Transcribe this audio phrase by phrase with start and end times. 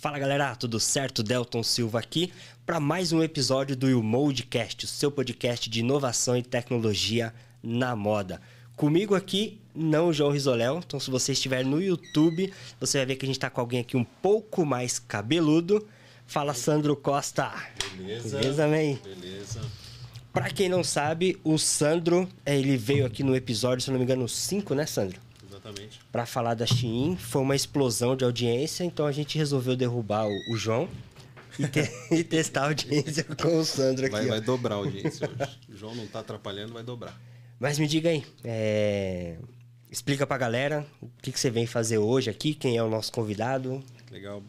[0.00, 1.24] Fala galera, tudo certo?
[1.24, 2.32] Delton Silva aqui
[2.64, 8.40] para mais um episódio do Moldcast, o seu podcast de inovação e tecnologia na moda.
[8.76, 13.16] Comigo aqui, não o João Risoléu, então se você estiver no YouTube, você vai ver
[13.16, 15.84] que a gente está com alguém aqui um pouco mais cabeludo.
[16.28, 17.52] Fala Sandro Costa.
[17.96, 18.38] Beleza.
[18.38, 18.98] Beleza, man?
[19.02, 19.60] Beleza.
[20.32, 24.04] Pra quem não sabe, o Sandro, eh, ele veio aqui no episódio, se não me
[24.04, 25.27] engano, 5, né, Sandro?
[25.68, 26.00] Exatamente.
[26.10, 27.16] Pra falar da Shein.
[27.16, 30.88] Foi uma explosão de audiência, então a gente resolveu derrubar o, o João
[31.58, 34.14] e, te- e testar a audiência com o Sandro aqui.
[34.16, 35.58] Vai, vai dobrar a audiência hoje.
[35.68, 37.18] O João não tá atrapalhando, vai dobrar.
[37.60, 39.36] Mas me diga aí, é,
[39.90, 43.10] explica pra galera o que, que você vem fazer hoje aqui, quem é o nosso
[43.12, 43.82] convidado.
[44.10, 44.42] Legal.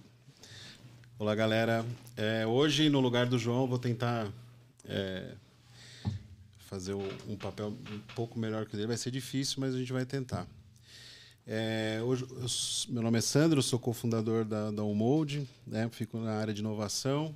[1.18, 1.84] Olá, galera.
[2.16, 4.28] É, hoje, no lugar do João, vou tentar
[4.88, 5.34] é,
[6.60, 8.88] fazer um, um papel um pouco melhor que o dele.
[8.88, 10.48] Vai ser difícil, mas a gente vai tentar.
[11.52, 15.90] É, hoje, eu meu nome é Sandro, sou cofundador da, Unmold, né?
[15.92, 17.34] fico na área de inovação.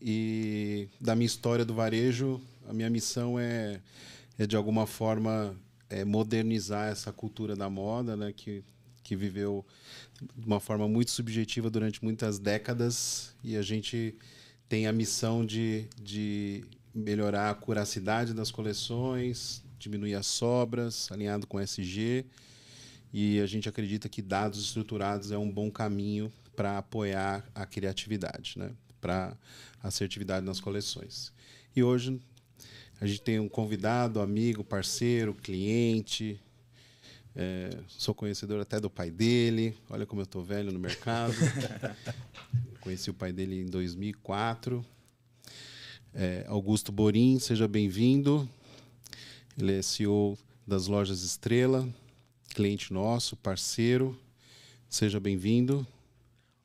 [0.00, 3.80] E da minha história do varejo, a minha missão é,
[4.36, 5.54] é de alguma forma,
[5.88, 8.32] é, modernizar essa cultura da moda, né?
[8.32, 8.64] que,
[9.04, 9.64] que viveu
[10.36, 13.36] de uma forma muito subjetiva durante muitas décadas.
[13.44, 14.16] E a gente
[14.68, 21.60] tem a missão de, de melhorar a curacidade das coleções, diminuir as sobras, alinhado com
[21.60, 22.26] SG.
[23.12, 28.58] E a gente acredita que dados estruturados é um bom caminho para apoiar a criatividade,
[28.58, 28.70] né?
[29.00, 29.36] para
[29.82, 31.32] a assertividade nas coleções.
[31.74, 32.20] E hoje
[33.00, 36.40] a gente tem um convidado, amigo, parceiro, cliente.
[37.34, 39.76] é, sou conhecedor até do pai dele.
[39.90, 41.34] Olha como eu estou velho no mercado.
[42.80, 44.84] Conheci o pai dele em 2004.
[46.14, 48.48] É, Augusto Borim, seja bem-vindo.
[49.58, 51.88] Ele é CEO das lojas Estrela,
[52.54, 54.18] cliente nosso, parceiro.
[54.88, 55.86] Seja bem-vindo.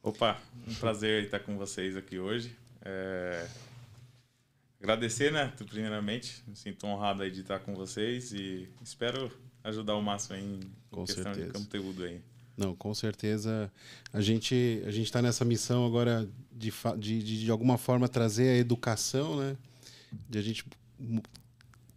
[0.03, 2.55] Opa, um prazer estar com vocês aqui hoje.
[2.81, 3.47] É,
[4.81, 6.43] Agradecer, né, primeiramente.
[6.47, 9.31] Me sinto honrado aí de estar com vocês e espero
[9.63, 10.59] ajudar o máximo aí em
[10.91, 11.47] Com questão certeza.
[11.47, 12.21] de conteúdo aí.
[12.55, 13.71] Não, com certeza.
[14.13, 18.49] A gente a gente está nessa missão agora de, de, de, de alguma forma trazer
[18.49, 19.57] a educação, né?
[20.29, 20.63] De a gente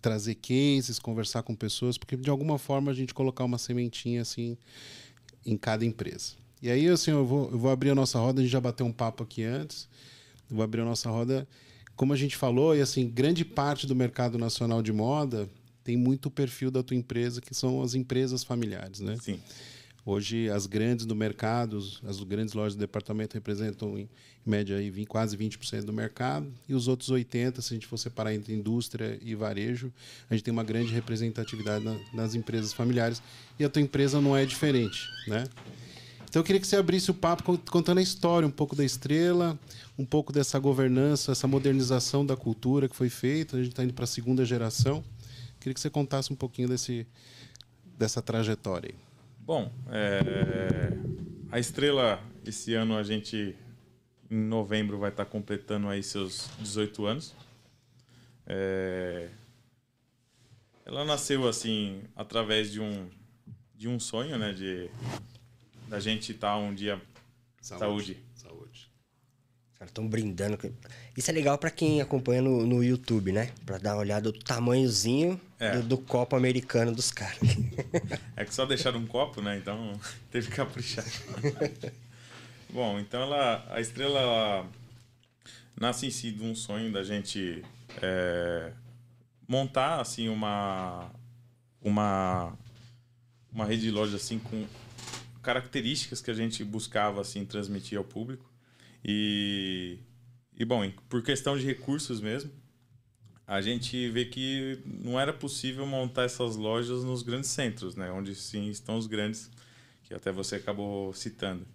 [0.00, 4.56] trazer cases, conversar com pessoas, porque de alguma forma a gente colocar uma sementinha assim
[5.44, 6.32] em cada empresa.
[6.62, 8.84] E aí, assim, eu vou, eu vou abrir a nossa roda, a gente já bateu
[8.84, 9.88] um papo aqui antes.
[10.50, 11.48] Eu vou abrir a nossa roda.
[11.96, 15.48] Como a gente falou, e assim, grande parte do mercado nacional de moda
[15.82, 19.16] tem muito o perfil da tua empresa, que são as empresas familiares, né?
[19.20, 19.40] Sim,
[20.04, 24.08] Hoje, as grandes do mercado, as grandes lojas de departamento representam, em,
[24.46, 26.50] média, aí, 20 quase 20% do mercado.
[26.68, 29.92] E os outros 80%, se a gente for separar entre indústria e varejo,
[30.28, 33.22] a gente tem uma grande representatividade na- nas empresas familiares.
[33.58, 35.44] E a tua empresa não é diferente, né?
[36.28, 38.84] Então, eu queria que você abrisse o papo con- contando a história, um pouco da
[38.84, 39.58] estrela,
[39.98, 43.56] um pouco dessa governança, essa modernização da cultura que foi feita.
[43.56, 45.04] A gente está indo para a segunda geração.
[45.58, 47.04] Queria que você contasse um pouquinho desse,
[47.98, 49.09] dessa trajetória aí.
[49.50, 50.92] Bom, é,
[51.50, 53.56] a Estrela, esse ano a gente,
[54.30, 57.34] em novembro, vai estar completando aí seus 18 anos.
[58.46, 59.28] É,
[60.86, 63.10] ela nasceu assim através de um
[63.74, 64.88] de um sonho, né, de
[65.88, 67.02] da gente estar um dia
[67.60, 67.80] saúde.
[67.80, 68.16] Saúde.
[69.80, 70.58] Caras estão brindando.
[71.16, 73.50] Isso é legal pra quem acompanha no, no YouTube, né?
[73.64, 75.78] Pra dar uma olhada do tamanhozinho É.
[75.78, 77.38] do, do copo americano dos caras.
[78.36, 79.56] É que só deixaram um copo, né?
[79.56, 79.98] Então
[80.30, 81.04] teve que caprichar.
[82.68, 84.66] Bom, então ela, a estrela ela
[85.80, 87.64] nasce em si de um sonho da gente
[88.02, 88.72] é,
[89.48, 91.10] montar assim uma
[91.82, 92.52] uma
[93.50, 94.66] uma rede de loja assim com
[95.42, 98.49] características que a gente buscava assim transmitir ao público
[99.04, 99.98] e
[100.56, 102.50] e bom por questão de recursos mesmo
[103.50, 108.08] a gente vê que não era possível montar essas lojas nos grandes centros, né?
[108.12, 109.50] Onde sim estão os grandes,
[110.04, 111.66] que até você acabou citando.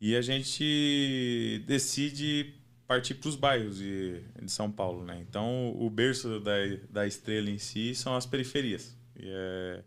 [0.00, 2.54] E a gente decide
[2.86, 5.22] partir para os bairros de, de São Paulo, né?
[5.28, 6.54] Então, o berço da,
[6.88, 8.96] da estrela em si são as periferias.
[9.14, 9.84] E é,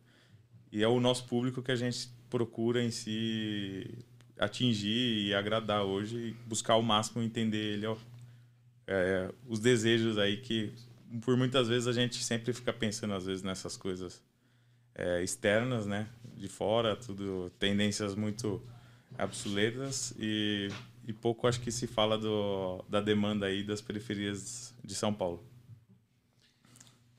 [0.71, 3.97] e é o nosso público que a gente procura em si
[4.39, 7.95] atingir e agradar hoje buscar ao máximo entender ele ó,
[8.87, 10.73] é, os desejos aí que
[11.23, 14.21] por muitas vezes a gente sempre fica pensando às vezes nessas coisas
[14.93, 18.61] é, externas, né, de fora, tudo tendências muito
[19.17, 20.69] obsoletas e,
[21.07, 25.43] e pouco acho que se fala do, da demanda aí das periferias de São Paulo.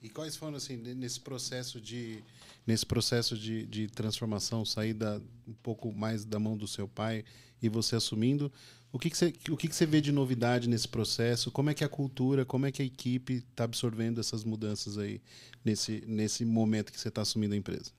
[0.02, 2.22] E quais foram, assim, nesse processo de,
[2.66, 7.24] nesse processo de, de transformação, sair da, um pouco mais da mão do seu pai
[7.62, 8.52] e você assumindo,
[8.92, 11.50] O que, que, você, o que, que você vê de novidade nesse processo?
[11.50, 15.20] Como é que a cultura, como é que a equipe está absorvendo essas mudanças aí
[15.64, 17.92] nesse, nesse momento que você está assumindo a empresa?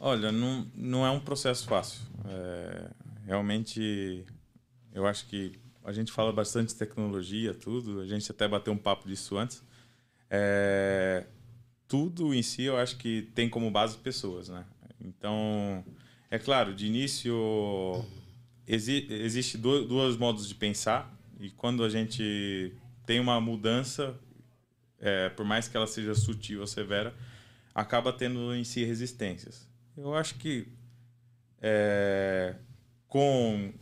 [0.00, 2.00] Olha, não, não é um processo fácil.
[2.24, 2.90] É,
[3.26, 4.24] realmente,
[4.94, 8.00] eu acho que a gente fala bastante de tecnologia, tudo.
[8.00, 9.62] A gente até bateu um papo disso antes.
[10.30, 11.26] É,
[11.88, 14.64] tudo em si, eu acho que tem como base pessoas, né?
[15.00, 15.82] Então,
[16.30, 18.04] é claro, de início
[18.66, 22.74] exi existe dois, modos de pensar e quando a gente
[23.06, 24.14] tem uma mudança,
[25.00, 27.14] é, por mais que ela seja sutil ou severa,
[27.74, 29.66] acaba tendo em si resistências.
[29.96, 30.68] Eu acho que
[31.62, 32.54] é,
[33.06, 33.72] com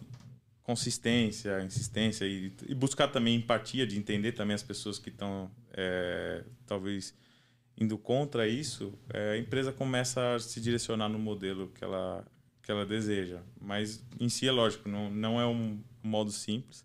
[0.62, 6.44] consistência, insistência e, e, buscar também empatia de entender também as pessoas que estão é,
[6.66, 7.14] talvez
[7.78, 12.24] indo contra isso, é, a empresa começa a se direcionar no modelo que ela
[12.62, 13.40] que ela deseja.
[13.60, 16.84] Mas em si é lógico, não, não é um modo simples.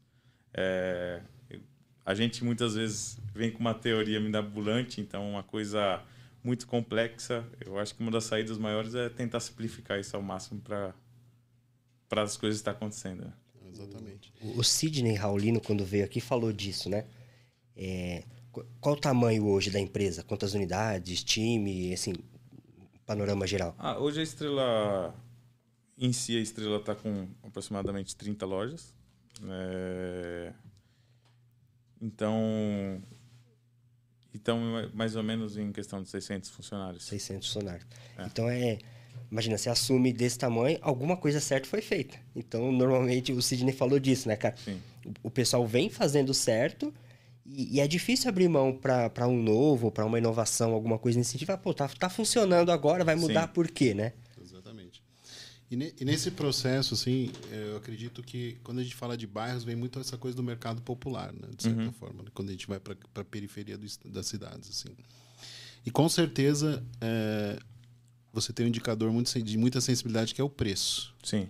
[0.54, 1.22] É,
[2.06, 6.04] a gente muitas vezes vem com uma teoria mirabolante, então uma coisa
[6.44, 7.44] muito complexa.
[7.66, 10.94] Eu acho que uma das saídas maiores é tentar simplificar isso ao máximo para
[12.08, 13.24] para as coisas estar acontecendo.
[13.24, 13.34] Né?
[13.72, 14.34] Exatamente.
[14.42, 17.06] O, o Sidney Raulino, quando veio aqui, falou disso, né?
[17.76, 18.26] É,
[18.80, 20.24] qual o tamanho hoje da empresa?
[20.24, 22.14] Quantas unidades, time, assim,
[23.06, 23.76] panorama geral?
[23.78, 25.16] Ah, hoje a Estrela,
[25.98, 28.94] em si, a Estrela está com aproximadamente 30 lojas.
[29.48, 30.54] É...
[32.02, 33.02] Então,
[34.34, 34.60] então,
[34.94, 37.04] mais ou menos em questão de 600 funcionários.
[37.06, 37.88] 600 funcionários.
[38.18, 38.26] É.
[38.26, 38.80] Então, é...
[39.30, 42.18] Imagina, você assume desse tamanho, alguma coisa certa foi feita.
[42.36, 44.56] Então, normalmente, o Sidney falou disso, né, cara?
[44.58, 44.82] Sim.
[45.24, 46.94] O pessoal vem fazendo certo
[47.54, 51.32] e, e é difícil abrir mão para um novo, para uma inovação, alguma coisa nesse
[51.32, 51.58] sentido.
[51.58, 53.54] Pô, tá, tá funcionando agora, vai mudar Sim.
[53.54, 54.14] por quê, né?
[54.42, 55.04] Exatamente.
[55.70, 59.64] E, ne, e, nesse processo, assim, eu acredito que quando a gente fala de bairros,
[59.64, 61.50] vem muito essa coisa do mercado popular, né?
[61.56, 61.92] De certa uhum.
[61.94, 62.30] forma, né?
[62.34, 64.96] quando a gente vai para a periferia do, das cidades, assim.
[65.86, 67.60] E com certeza, é,
[68.32, 71.14] você tem um indicador muito, de muita sensibilidade que é o preço.
[71.24, 71.50] Sim.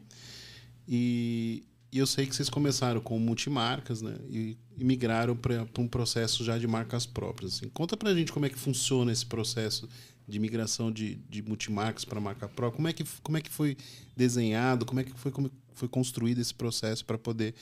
[0.87, 4.15] E, e eu sei que vocês começaram com multimarcas, né?
[4.29, 7.55] E, e migraram para um processo já de marcas próprias.
[7.55, 7.69] Assim.
[7.69, 9.89] Conta para a gente como é que funciona esse processo
[10.25, 12.77] de migração de, de multimarcas para marca própria.
[12.77, 13.75] Como é que como é que foi
[14.15, 14.85] desenhado?
[14.85, 17.55] Como é que foi como foi construído esse processo para poder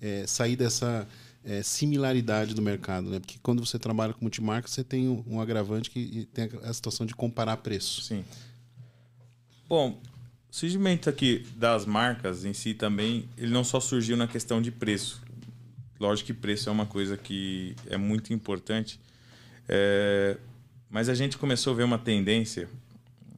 [0.00, 1.08] é, sair dessa
[1.44, 3.18] é, similaridade do mercado, né?
[3.18, 7.04] Porque quando você trabalha com multimarcas, você tem um, um agravante que tem a situação
[7.04, 8.02] de comparar preço.
[8.02, 8.24] Sim.
[9.68, 10.00] Bom,
[10.52, 14.70] o surgimento aqui das marcas em si também, ele não só surgiu na questão de
[14.70, 15.22] preço.
[15.98, 19.00] Lógico que preço é uma coisa que é muito importante,
[19.66, 20.36] é,
[20.90, 22.68] mas a gente começou a ver uma tendência,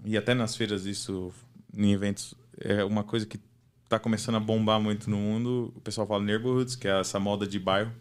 [0.04, 1.32] e até nas feiras isso,
[1.72, 3.38] em eventos, é uma coisa que
[3.84, 5.72] está começando a bombar muito no mundo.
[5.76, 7.92] O pessoal fala neighborhoods, que é essa moda de bairro.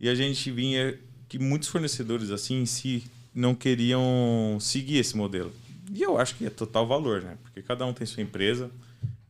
[0.00, 0.98] E a gente vinha
[1.28, 5.52] que muitos fornecedores assim em si não queriam seguir esse modelo.
[5.92, 7.36] E eu acho que é total valor, né?
[7.42, 8.70] Porque cada um tem sua empresa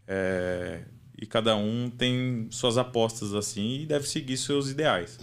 [0.07, 0.83] é,
[1.17, 5.19] e cada um tem suas apostas assim e deve seguir seus ideais.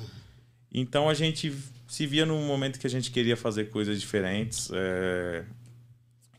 [0.74, 1.54] Então a gente
[1.88, 5.46] se via num momento que a gente queria fazer coisas diferentes, é,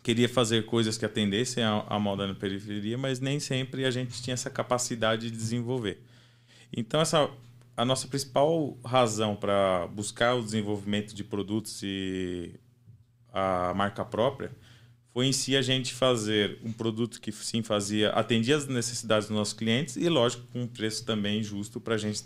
[0.02, 4.20] queria fazer coisas que atendessem a, a moda na periferia, mas nem sempre a gente
[4.20, 6.02] tinha essa capacidade de desenvolver.
[6.76, 7.30] Então essa
[7.76, 12.52] a nossa principal razão para buscar o desenvolvimento de produtos e
[13.32, 14.50] a marca própria
[15.12, 19.36] foi em si a gente fazer um produto que sim fazia atendia as necessidades dos
[19.36, 22.22] nossos clientes e lógico com um preço também justo para a gente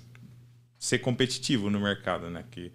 [0.79, 2.45] ser competitivo no mercado, né?
[2.51, 2.73] Que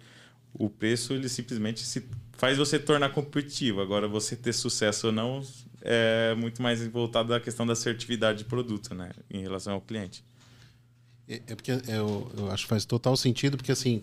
[0.52, 3.80] o preço ele simplesmente se faz você tornar competitivo.
[3.80, 5.42] Agora você ter sucesso ou não
[5.82, 9.10] é muito mais voltado à questão da assertividade de produto, né?
[9.30, 10.24] Em relação ao cliente.
[11.28, 14.02] É, é porque eu, eu acho que faz total sentido porque assim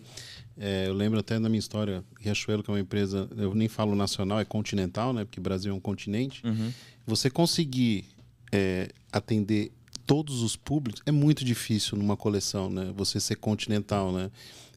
[0.58, 3.96] é, eu lembro até da minha história, Riachuelo, que é uma empresa, eu nem falo
[3.96, 5.26] nacional, é continental, né?
[5.26, 6.46] Porque Brasil é um continente.
[6.46, 6.72] Uhum.
[7.06, 8.06] Você conseguir
[8.52, 9.72] é, atender
[10.06, 12.94] todos os públicos é muito difícil numa coleção, né?
[12.96, 14.32] Você ser continental, né?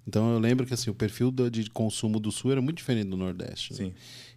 [0.06, 3.10] Então eu lembro que assim, o perfil do, de consumo do Sul era muito diferente
[3.10, 3.74] do Nordeste.
[3.74, 3.92] Né?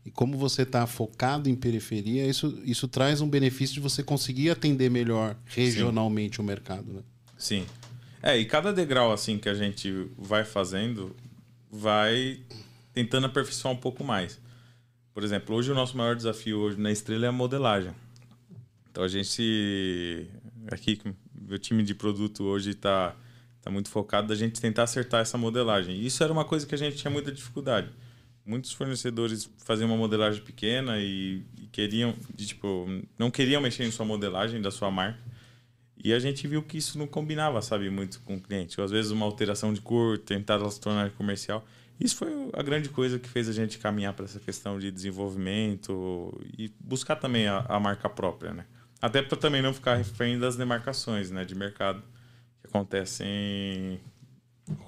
[0.06, 4.50] E como você está focado em periferia, isso, isso traz um benefício de você conseguir
[4.50, 6.42] atender melhor regionalmente Sim.
[6.42, 7.02] o mercado, né?
[7.38, 7.66] Sim.
[8.22, 11.16] É, e cada degrau assim que a gente vai fazendo,
[11.72, 12.42] vai
[12.94, 14.40] tentando aperfeiçoar um pouco mais.
[15.14, 17.94] Por exemplo, hoje o nosso maior desafio hoje na Estrela é a modelagem.
[18.90, 20.28] Então a gente
[20.70, 21.00] aqui
[21.50, 23.16] o time de produto hoje está
[23.62, 26.00] tá muito focado da gente tentar acertar essa modelagem.
[26.00, 27.90] Isso era uma coisa que a gente tinha muita dificuldade.
[28.46, 32.88] Muitos fornecedores faziam uma modelagem pequena e, e queriam, tipo,
[33.18, 35.20] não queriam mexer em sua modelagem da sua marca.
[36.04, 38.80] E a gente viu que isso não combinava, sabe, muito com o cliente.
[38.80, 41.66] Ou, às vezes uma alteração de cor, tentar se tornar comercial.
[42.00, 46.36] Isso foi a grande coisa que fez a gente caminhar para essa questão de desenvolvimento
[46.58, 48.66] e buscar também a, a marca própria, né?
[49.00, 52.02] Até para também não ficar refém das demarcações, né, de mercado
[52.62, 54.00] que acontecem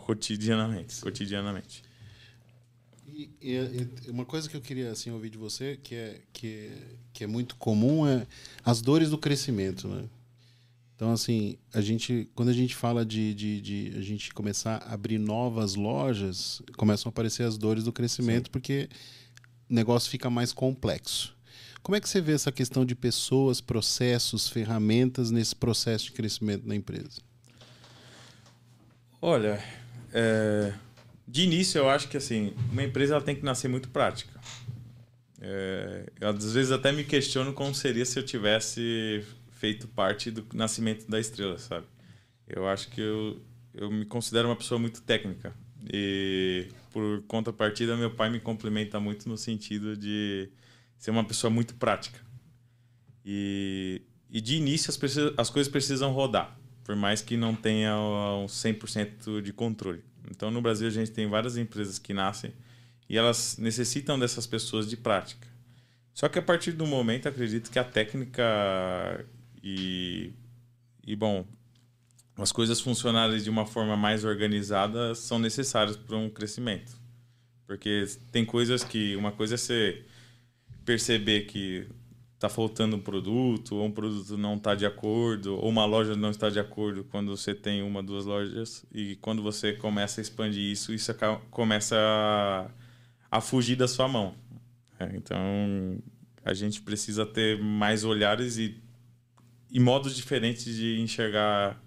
[0.06, 1.84] cotidianamente, cotidianamente.
[3.08, 3.56] E, e,
[4.08, 6.72] e, uma coisa que eu queria assim ouvir de você que é que,
[7.12, 8.26] que é muito comum é
[8.66, 10.06] as dores do crescimento, né?
[11.04, 14.94] Então, assim, a gente, quando a gente fala de, de, de, a gente começar a
[14.94, 18.52] abrir novas lojas, começam a aparecer as dores do crescimento, Sim.
[18.54, 18.88] porque
[19.70, 21.36] o negócio fica mais complexo.
[21.82, 26.66] Como é que você vê essa questão de pessoas, processos, ferramentas nesse processo de crescimento
[26.66, 27.20] da empresa?
[29.22, 29.62] Olha,
[30.14, 30.72] é,
[31.28, 34.40] de início eu acho que assim, uma empresa ela tem que nascer muito prática.
[35.42, 39.22] É, às vezes até me questiono como seria se eu tivesse
[39.64, 41.86] feito parte do nascimento da estrela, sabe?
[42.46, 43.42] Eu acho que eu,
[43.74, 45.56] eu me considero uma pessoa muito técnica.
[45.90, 50.50] E por contrapartida, meu pai me complementa muito no sentido de
[50.98, 52.20] ser uma pessoa muito prática.
[53.26, 55.00] E, e de início as,
[55.38, 60.04] as coisas precisam rodar, por mais que não tenha um 100% de controle.
[60.30, 62.52] Então no Brasil a gente tem várias empresas que nascem
[63.08, 65.48] e elas necessitam dessas pessoas de prática.
[66.14, 69.26] Só que a partir do momento acredito que a técnica
[69.64, 70.34] e,
[71.06, 71.46] e bom,
[72.38, 77.02] as coisas funcionarem de uma forma mais organizada são necessárias para um crescimento.
[77.66, 79.16] Porque tem coisas que.
[79.16, 80.06] Uma coisa é você
[80.84, 81.88] perceber que
[82.36, 86.30] está faltando um produto, ou um produto não está de acordo, ou uma loja não
[86.30, 90.62] está de acordo quando você tem uma, duas lojas, e quando você começa a expandir
[90.62, 91.14] isso, isso
[91.50, 92.70] começa a,
[93.32, 94.36] a fugir da sua mão.
[95.00, 95.40] É, então,
[96.44, 98.83] a gente precisa ter mais olhares e
[99.74, 101.82] e modos diferentes de enxergar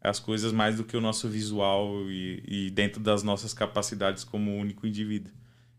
[0.00, 4.56] as coisas mais do que o nosso visual e, e dentro das nossas capacidades como
[4.56, 5.32] único indivíduo.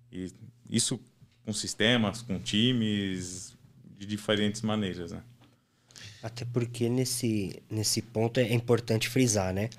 [0.09, 0.31] E
[0.69, 0.97] isso
[1.45, 3.53] com sistemas, com times,
[3.97, 5.21] de diferentes maneiras, né?
[6.23, 9.69] Até porque nesse, nesse ponto é importante frisar, né?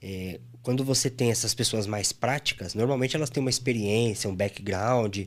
[0.00, 5.18] É, quando você tem essas pessoas mais práticas, normalmente elas têm uma experiência, um background,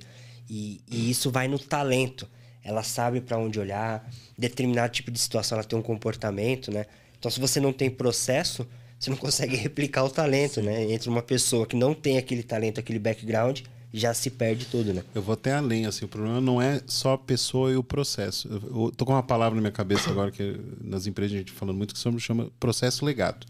[0.50, 2.28] e, e isso vai no talento
[2.66, 6.86] ela sabe para onde olhar, determinado tipo de situação ela tem um comportamento, né?
[7.18, 8.68] Então, se você não tem processo,
[9.00, 10.92] você não consegue replicar o talento, né?
[10.92, 13.62] Entre uma pessoa que não tem aquele talento, aquele background,
[13.94, 15.04] já se perde tudo, né?
[15.14, 18.50] Eu vou até além, assim, o problema não é só a pessoa e o processo.
[18.50, 21.78] Eu, tô com uma palavra na minha cabeça agora que nas empresas a gente falando
[21.78, 23.46] muito que chama, chama processo legado.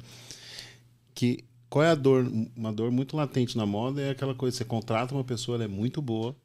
[1.16, 2.30] Que qual é a dor?
[2.56, 5.68] Uma dor muito latente na moda é aquela coisa, você contrata uma pessoa, ela é
[5.68, 6.36] muito boa,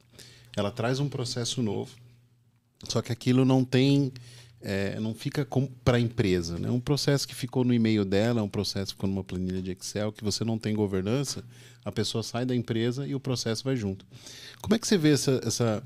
[0.56, 1.90] ela traz um processo novo,
[2.88, 4.12] só que aquilo não tem.
[4.62, 5.46] É, não fica
[5.82, 6.58] para a empresa.
[6.58, 6.70] Né?
[6.70, 10.12] Um processo que ficou no e-mail dela, um processo que ficou numa planilha de Excel,
[10.12, 11.42] que você não tem governança,
[11.82, 14.04] a pessoa sai da empresa e o processo vai junto.
[14.60, 15.82] Como é que você vê essa, essa,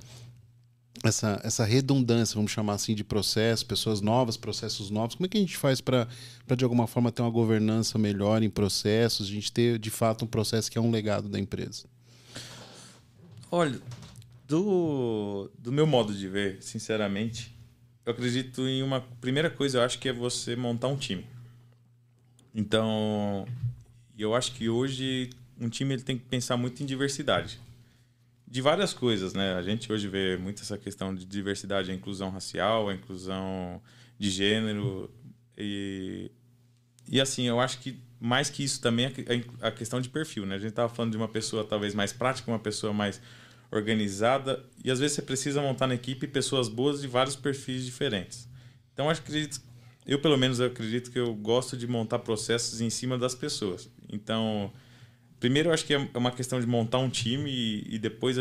[1.04, 5.14] essa, essa redundância, vamos chamar assim, de processo, pessoas novas, processos novos?
[5.14, 6.08] Como é que a gente faz para,
[6.56, 10.28] de alguma forma, ter uma governança melhor em processos, a gente ter, de fato, um
[10.28, 11.84] processo que é um legado da empresa?
[13.52, 13.80] Olha,
[14.46, 17.54] do, do meu modo de ver, sinceramente,
[18.04, 21.26] eu acredito em uma primeira coisa, eu acho que é você montar um time.
[22.54, 23.46] Então,
[24.16, 27.58] eu acho que hoje um time ele tem que pensar muito em diversidade.
[28.46, 29.54] De várias coisas, né?
[29.54, 33.80] A gente hoje vê muito essa questão de diversidade, a inclusão racial, a inclusão
[34.18, 35.10] de gênero
[35.56, 36.30] e
[37.10, 40.54] e assim, eu acho que mais que isso também é a questão de perfil, né?
[40.54, 43.20] A gente estava falando de uma pessoa talvez mais prática, uma pessoa mais
[43.74, 48.48] organizada e às vezes você precisa montar na equipe pessoas boas de vários perfis diferentes.
[48.92, 49.50] Então acho que
[50.06, 53.90] eu pelo menos eu acredito que eu gosto de montar processos em cima das pessoas.
[54.08, 54.72] Então,
[55.40, 58.36] primeiro eu acho que é uma questão de montar um time e, e depois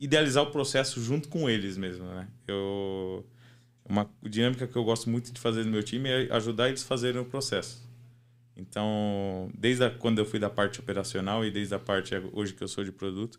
[0.00, 2.26] idealizar o processo junto com eles mesmo, né?
[2.46, 3.24] Eu
[3.88, 6.86] uma dinâmica que eu gosto muito de fazer no meu time é ajudar eles a
[6.86, 7.86] fazerem o processo.
[8.56, 12.64] Então, desde a, quando eu fui da parte operacional e desde a parte hoje que
[12.64, 13.38] eu sou de produto,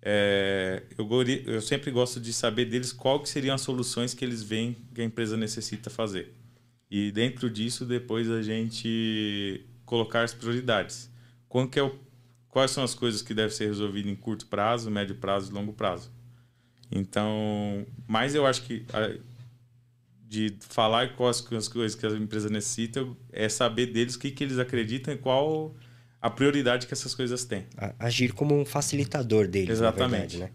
[0.00, 1.08] é, eu,
[1.46, 5.00] eu, sempre gosto de saber deles qual que seriam as soluções que eles veem que
[5.00, 6.34] a empresa necessita fazer.
[6.90, 11.10] E dentro disso, depois a gente colocar as prioridades.
[11.72, 11.98] Que é o,
[12.48, 15.72] quais são as coisas que devem ser resolvidas em curto prazo, médio prazo e longo
[15.72, 16.10] prazo.
[16.90, 19.18] Então, mas eu acho que a,
[20.26, 24.44] de falar quais as coisas que a empresa necessita é saber deles o que, que
[24.44, 25.74] eles acreditam e qual
[26.20, 27.64] a prioridade que essas coisas têm.
[27.98, 30.36] Agir como um facilitador deles, Exatamente.
[30.36, 30.50] Verdade, né?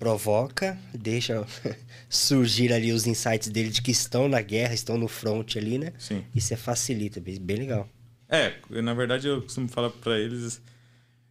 [0.00, 1.46] provoca, deixa
[2.08, 5.92] surgir ali os insights dele de que estão na guerra, estão no front ali, né?
[5.98, 6.24] Sim.
[6.34, 7.86] E você facilita, bem, legal.
[8.26, 10.62] É, na verdade eu costumo falar para eles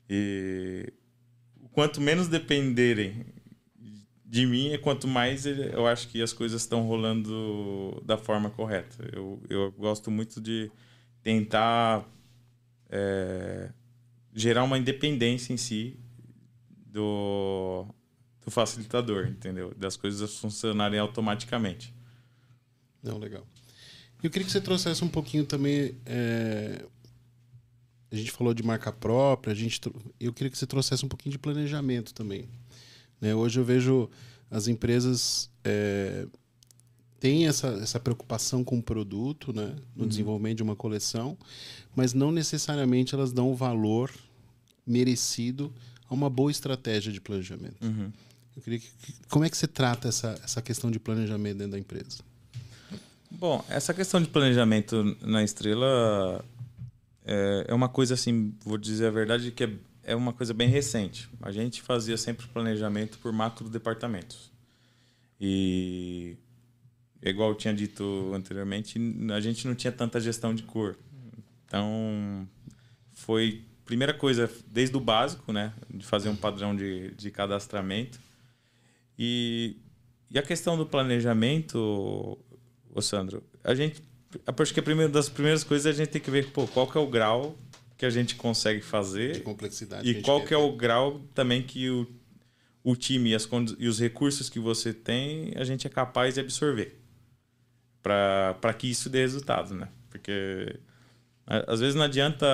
[0.08, 0.94] e
[1.72, 3.26] quanto menos dependerem
[4.24, 8.98] de mim, é quanto mais eu acho que as coisas estão rolando da forma correta.
[9.12, 10.70] Eu, eu gosto muito de
[11.24, 12.06] tentar
[12.90, 13.72] é,
[14.34, 16.00] gerar uma independência em si
[16.88, 17.86] do,
[18.44, 19.74] do facilitador, entendeu?
[19.76, 21.94] Das coisas funcionarem automaticamente.
[23.02, 23.46] Não, legal.
[24.22, 25.96] Eu queria que você trouxesse um pouquinho também.
[26.06, 26.86] É...
[28.12, 29.80] A gente falou de marca própria, a gente...
[30.20, 32.50] eu queria que você trouxesse um pouquinho de planejamento também.
[33.22, 33.36] Né?
[33.36, 34.10] Hoje eu vejo
[34.50, 36.28] as empresas é...
[37.20, 39.76] têm essa, essa preocupação com o produto, né?
[39.96, 40.10] no uhum.
[40.10, 41.38] desenvolvimento de uma coleção,
[41.96, 44.12] mas não necessariamente elas dão o valor
[44.86, 45.74] merecido
[46.10, 47.84] a uma boa estratégia de planejamento.
[47.84, 48.12] Uhum.
[48.56, 48.90] Eu queria que,
[49.30, 52.24] como é que você trata essa, essa questão de planejamento dentro da empresa?
[53.32, 56.44] Bom, essa questão de planejamento na Estrela
[57.24, 59.72] é, é uma coisa assim, vou dizer a verdade, que é,
[60.04, 61.30] é uma coisa bem recente.
[61.42, 64.52] A gente fazia sempre planejamento por macro departamentos.
[65.40, 66.36] E
[67.22, 69.00] igual eu tinha dito anteriormente,
[69.34, 70.98] a gente não tinha tanta gestão de cor.
[71.66, 72.48] Então,
[73.12, 75.74] foi primeira coisa, desde o básico, né?
[75.90, 78.20] De fazer um padrão de, de cadastramento.
[79.18, 79.78] E,
[80.30, 82.38] e a questão do planejamento,
[82.94, 84.02] ô Sandro, a gente.
[84.46, 86.96] Acho que a primeira das primeiras coisas a gente tem que ver pô, qual que
[86.96, 87.58] é o grau
[87.98, 89.34] que a gente consegue fazer.
[89.34, 90.08] De complexidade.
[90.08, 92.08] E qual que é o grau também que o,
[92.84, 93.50] o time e, as,
[93.80, 96.99] e os recursos que você tem a gente é capaz de absorver.
[98.60, 99.88] Para que isso dê resultado, né?
[100.10, 100.76] Porque
[101.46, 102.46] às vezes não adianta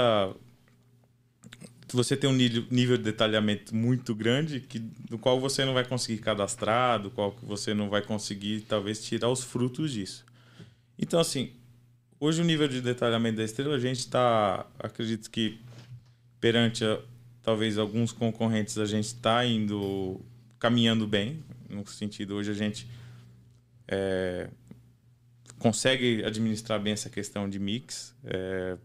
[1.93, 6.19] você ter um nível de detalhamento muito grande que, do qual você não vai conseguir
[6.21, 10.25] cadastrar, do qual você não vai conseguir talvez tirar os frutos disso.
[10.97, 11.51] Então, assim,
[12.19, 15.59] hoje o nível de detalhamento da estrela, a gente está, acredito que
[16.39, 16.99] perante a,
[17.41, 20.19] talvez alguns concorrentes, a gente está indo,
[20.59, 22.87] caminhando bem, no sentido, hoje a gente
[23.87, 24.49] é,
[25.65, 28.15] consegue administrar bem essa questão de mix.
[28.23, 28.77] É,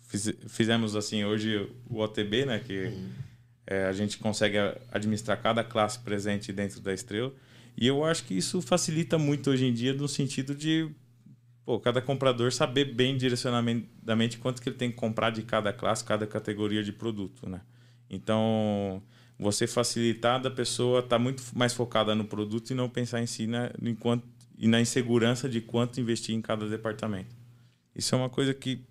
[0.00, 2.58] fiz, fizemos assim hoje o OTB, né?
[2.60, 3.10] Que uhum.
[3.66, 4.56] é, a gente consegue
[4.90, 7.30] administrar cada classe presente dentro da estrela.
[7.76, 10.88] E eu acho que isso facilita muito hoje em dia no sentido de
[11.62, 16.02] pô, cada comprador saber bem direcionadamente quanto que ele tem que comprar de cada classe,
[16.02, 17.60] cada categoria de produto, né?
[18.08, 19.02] Então,
[19.38, 23.26] você facilitar da pessoa estar tá muito mais focada no produto e não pensar em
[23.26, 24.24] si né, enquanto,
[24.58, 27.34] e na insegurança de quanto investir em cada departamento.
[27.94, 28.84] Isso é uma coisa que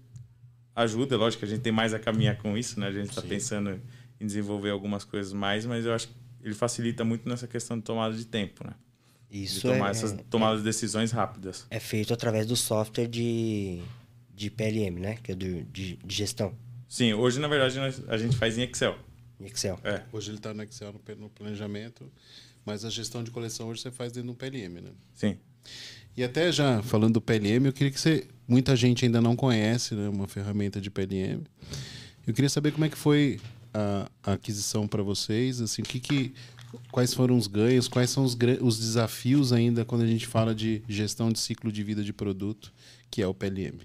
[0.73, 2.87] ajuda, é lógico que a gente tem mais a caminhar com isso, né?
[2.87, 3.81] A gente está pensando
[4.19, 7.83] em desenvolver algumas coisas mais, mas eu acho que ele facilita muito nessa questão de
[7.83, 8.73] tomada de tempo, né?
[9.29, 11.67] Isso de tomar é, essas é, tomadas de decisões rápidas.
[11.69, 13.81] É feito através do software de,
[14.33, 15.17] de PLM, né?
[15.21, 16.55] Que é do, de, de gestão.
[16.87, 17.77] Sim, hoje na verdade
[18.07, 18.97] a gente faz em Excel.
[19.39, 19.77] Em Excel.
[19.83, 20.03] É.
[20.13, 22.09] Hoje ele está no Excel no, no planejamento,
[22.65, 24.91] mas a gestão de coleção hoje você faz dentro do PLM, né?
[25.13, 25.37] Sim.
[26.15, 29.93] E até já falando do PLM, eu queria que você muita gente ainda não conhece,
[29.93, 31.43] né, uma ferramenta de PLM.
[32.25, 33.39] Eu queria saber como é que foi
[33.73, 36.33] a, a aquisição para vocês, assim, que, que
[36.91, 40.81] quais foram os ganhos, quais são os, os desafios ainda quando a gente fala de
[40.87, 42.73] gestão de ciclo de vida de produto,
[43.11, 43.79] que é o PLM.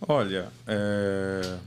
[0.00, 1.58] Olha, é...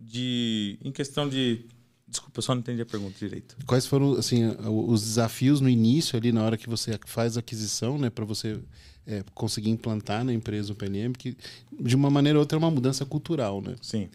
[0.00, 1.64] de em questão de
[2.10, 3.56] Desculpa, eu só não entendi a pergunta direito.
[3.64, 7.96] Quais foram assim os desafios no início ali na hora que você faz a aquisição,
[7.96, 8.58] né, para você
[9.06, 11.36] é, conseguir implantar na empresa o PLM, que
[11.80, 13.76] de uma maneira ou outra é uma mudança cultural, né?
[13.80, 14.08] Sim.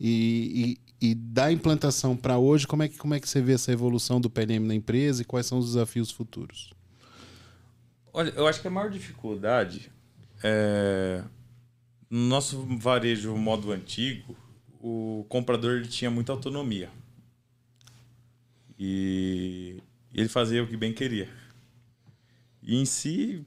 [0.00, 3.52] E, e, e da implantação para hoje, como é, que, como é que você vê
[3.52, 6.72] essa evolução do PLM na empresa e quais são os desafios futuros?
[8.12, 9.90] Olha, eu acho que a maior dificuldade
[10.42, 11.22] é
[12.10, 14.36] no nosso varejo modo antigo,
[14.80, 16.90] o comprador ele tinha muita autonomia.
[18.82, 19.76] E
[20.14, 21.28] ele fazia o que bem queria.
[22.62, 23.44] E em si,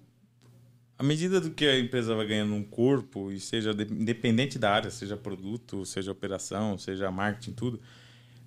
[0.97, 4.91] à medida do que a empresa vai ganhando um corpo, e seja independente da área,
[4.91, 7.81] seja produto, seja operação, seja marketing, tudo,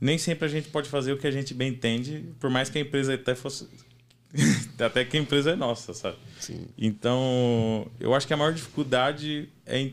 [0.01, 2.79] nem sempre a gente pode fazer o que a gente bem entende, por mais que
[2.79, 3.69] a empresa até fosse.
[4.79, 6.19] até que a empresa é nossa, sabe?
[6.39, 6.67] Sim.
[6.79, 9.91] Então, eu acho que a maior dificuldade é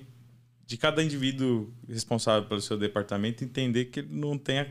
[0.65, 4.67] de cada indivíduo responsável pelo seu departamento entender que ele não tem, a...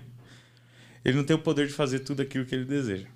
[1.05, 3.07] ele não tem o poder de fazer tudo aquilo que ele deseja.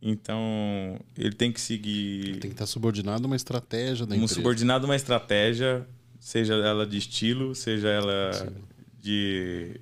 [0.00, 2.20] Então, ele tem que seguir.
[2.20, 4.34] Ele tem que estar subordinado a uma estratégia da um empresa.
[4.34, 5.86] Subordinado a uma estratégia,
[6.18, 8.52] seja ela de estilo, seja ela
[9.00, 9.80] de,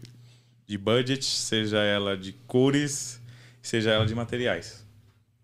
[0.67, 3.21] de budget, seja ela de cores.
[3.63, 4.85] seja ela de materiais.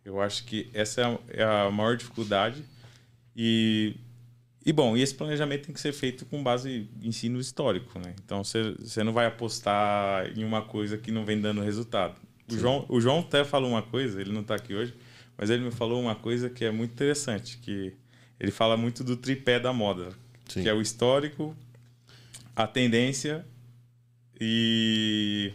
[0.05, 2.63] Eu acho que essa é a, é a maior dificuldade
[3.35, 3.97] e
[4.67, 8.17] e bom, e esse planejamento tem que ser feito com base em ensino histórico, né?
[8.25, 12.17] Então você não vai apostar em uma coisa que não vem dando resultado.
[12.51, 14.93] O João, o João até falou uma coisa, ele não está aqui hoje,
[15.39, 17.95] mas ele me falou uma coisa que é muito interessante, que
[18.41, 20.09] ele fala muito do tripé da moda,
[20.49, 20.65] Sim.
[20.65, 21.57] que é o histórico,
[22.57, 23.47] a tendência
[24.41, 25.53] e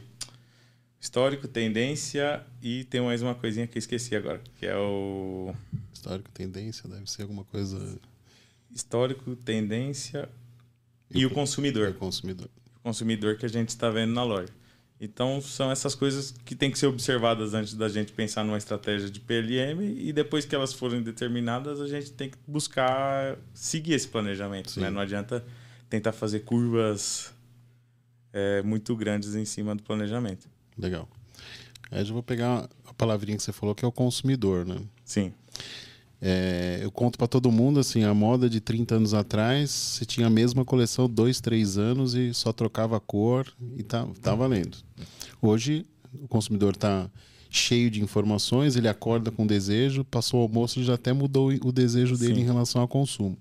[1.02, 5.54] histórico, tendência e tem mais uma coisinha que eu esqueci agora, que é o
[5.94, 8.00] histórico, tendência, deve ser alguma coisa
[8.74, 10.30] histórico, tendência
[11.10, 11.90] e, e o consumidor.
[11.90, 12.50] o consumidor.
[12.78, 14.52] O consumidor que a gente está vendo na loja.
[15.04, 19.10] Então, são essas coisas que têm que ser observadas antes da gente pensar numa estratégia
[19.10, 24.08] de PLM e depois que elas forem determinadas, a gente tem que buscar seguir esse
[24.08, 24.80] planejamento.
[24.80, 24.92] Né?
[24.92, 25.44] Não adianta
[25.90, 27.34] tentar fazer curvas
[28.32, 30.48] é, muito grandes em cima do planejamento.
[30.78, 31.10] Legal.
[31.90, 34.82] Aí eu vou pegar a palavrinha que você falou, que é o consumidor, né?
[35.04, 35.34] Sim.
[36.22, 40.28] É, eu conto para todo mundo assim, a moda de 30 anos atrás, você tinha
[40.28, 44.78] a mesma coleção dois, três anos e só trocava a cor e tá, tá valendo.
[45.42, 45.84] Hoje
[46.22, 47.10] o consumidor está
[47.50, 51.72] cheio de informações, ele acorda com desejo, passou o almoço e já até mudou o
[51.72, 52.42] desejo dele Sim.
[52.42, 53.36] em relação ao consumo.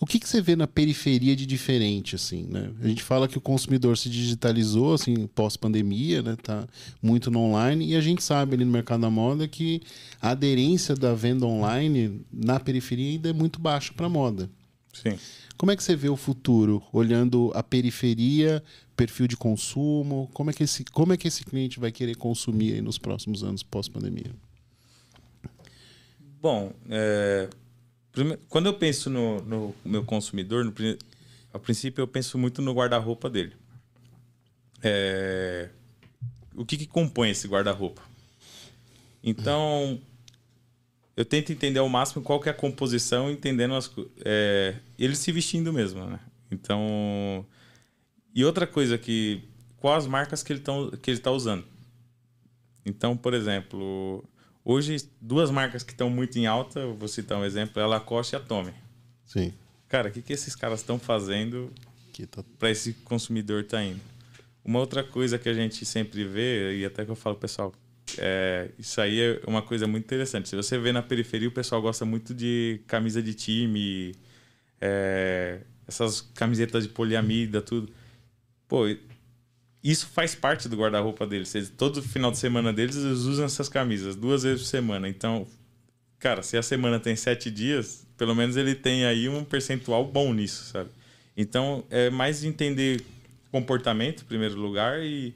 [0.00, 2.70] O que, que você vê na periferia de diferente, assim, né?
[2.80, 6.36] A gente fala que o consumidor se digitalizou, assim, pós-pandemia, né?
[6.40, 6.68] Tá
[7.02, 9.82] muito no online e a gente sabe ali no mercado da moda que
[10.20, 14.48] a aderência da venda online na periferia ainda é muito baixa para moda.
[14.92, 15.18] Sim.
[15.56, 18.62] Como é que você vê o futuro, olhando a periferia,
[18.96, 20.30] perfil de consumo?
[20.32, 23.64] Como é que esse, como é que esse cliente vai querer consumir nos próximos anos
[23.64, 24.30] pós-pandemia?
[26.40, 27.50] Bom, é,
[28.48, 30.72] quando eu penso no, no meu consumidor, no,
[31.52, 33.54] a princípio eu penso muito no guarda-roupa dele.
[34.82, 35.68] É,
[36.54, 38.02] o que, que compõe esse guarda-roupa?
[39.22, 40.00] Então,
[41.16, 43.90] eu tento entender ao máximo qual que é a composição, entendendo as,
[44.24, 46.20] é, ele se vestindo mesmo, né?
[46.50, 47.44] Então,
[48.34, 49.42] e outra coisa que
[49.78, 50.62] quais as marcas que ele
[51.06, 51.64] está usando.
[52.84, 54.24] Então, por exemplo,
[54.70, 58.34] Hoje, duas marcas que estão muito em alta, vou citar um exemplo, é a Lacoste
[58.34, 58.74] e a Tommy.
[59.24, 59.54] Sim.
[59.88, 61.72] Cara, o que, que esses caras estão fazendo
[62.30, 62.44] tá...
[62.58, 64.00] para esse consumidor estar tá indo?
[64.62, 67.72] Uma outra coisa que a gente sempre vê, e até que eu falo, pessoal,
[68.18, 70.50] é, isso aí é uma coisa muito interessante.
[70.50, 74.14] Se você vê na periferia, o pessoal gosta muito de camisa de time,
[74.82, 77.90] é, essas camisetas de poliamida, tudo.
[78.68, 78.84] Pô,
[79.82, 81.54] isso faz parte do guarda-roupa deles.
[81.76, 85.08] todo final de semana deles, eles usam essas camisas duas vezes por semana.
[85.08, 85.46] Então,
[86.18, 90.32] cara, se a semana tem sete dias, pelo menos ele tem aí um percentual bom
[90.32, 90.90] nisso, sabe?
[91.36, 93.04] Então, é mais entender
[93.52, 95.34] comportamento, em primeiro lugar, e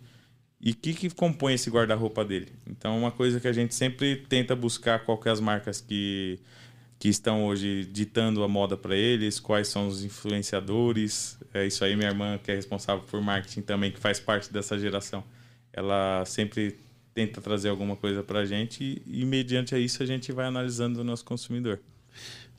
[0.64, 2.48] o que, que compõe esse guarda-roupa dele.
[2.66, 6.38] Então, uma coisa que a gente sempre tenta buscar qual que é as marcas que
[7.02, 11.36] que estão hoje ditando a moda para eles, quais são os influenciadores.
[11.52, 14.78] É isso aí, minha irmã, que é responsável por marketing também, que faz parte dessa
[14.78, 15.24] geração.
[15.72, 16.78] Ela sempre
[17.12, 20.46] tenta trazer alguma coisa para a gente e, e, mediante a isso, a gente vai
[20.46, 21.80] analisando o nosso consumidor.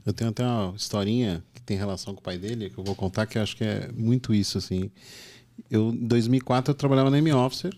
[0.06, 2.95] Eu tenho até uma historinha que tem relação com o pai dele, que eu vou
[2.95, 4.91] contar, que eu acho que é muito isso, assim.
[5.71, 7.73] Eu, em 2004, eu trabalhava na M-Officer,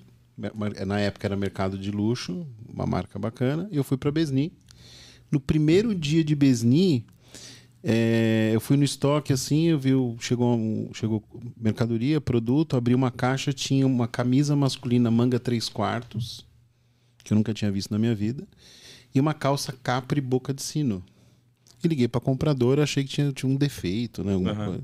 [0.87, 4.51] na época era mercado de luxo, uma marca bacana, e eu fui para Besni,
[5.35, 7.05] no primeiro dia de Besni,
[7.83, 11.21] é, eu fui no estoque assim, eu vi, chegou, chegou
[11.57, 16.47] mercadoria, produto, abri uma caixa, tinha uma camisa masculina manga 3 quartos,
[17.21, 18.47] que eu nunca tinha visto na minha vida,
[19.13, 21.03] e uma calça capri boca de sino.
[21.83, 24.33] E liguei para a compradora, achei que tinha, tinha um defeito, né?
[24.33, 24.65] Alguma uhum.
[24.65, 24.83] coisa.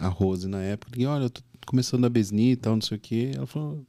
[0.00, 0.92] A Rose na época.
[0.92, 3.32] Liguei, olha, eu tô começando a Besni e tal, não sei o quê.
[3.36, 3.86] Ela falou,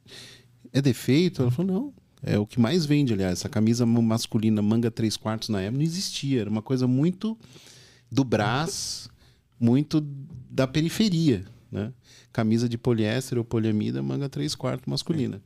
[0.72, 1.40] é defeito?
[1.40, 3.40] Ela falou, não, é o que mais vende, aliás.
[3.40, 6.40] Essa camisa masculina, manga 3 quartos na época, não existia.
[6.40, 7.38] Era uma coisa muito
[8.10, 9.08] do Brás,
[9.60, 10.00] muito
[10.50, 11.92] da periferia, né?
[12.32, 15.42] Camisa de poliéster ou poliamida, manga 3 quartos masculina.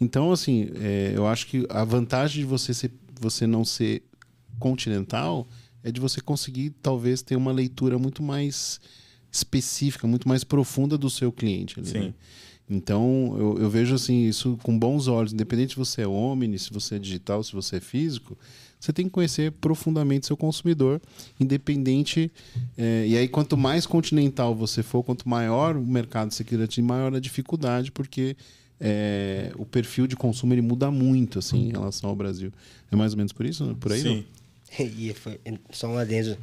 [0.00, 4.02] Então, assim, é, eu acho que a vantagem de você, ser, você não ser
[4.58, 5.48] continental
[5.82, 8.80] é de você conseguir, talvez, ter uma leitura muito mais
[9.30, 11.78] específica, muito mais profunda do seu cliente.
[11.78, 11.98] Ali, Sim.
[11.98, 12.14] Né?
[12.70, 16.70] Então, eu, eu, vejo assim isso com bons olhos, independente se você é homem, se
[16.70, 18.36] você é digital, se você é físico,
[18.78, 21.00] você tem que conhecer profundamente seu consumidor,
[21.40, 22.30] independente.
[22.76, 26.82] É, e aí, quanto mais continental você for, quanto maior o mercado você queira ter,
[26.82, 28.36] maior a dificuldade, porque
[28.78, 32.52] é, o perfil de consumo ele muda muito assim em relação ao Brasil.
[32.90, 34.02] É mais ou menos por isso, por aí?
[34.02, 34.24] Sim.
[34.78, 36.36] e foi, só um adendo.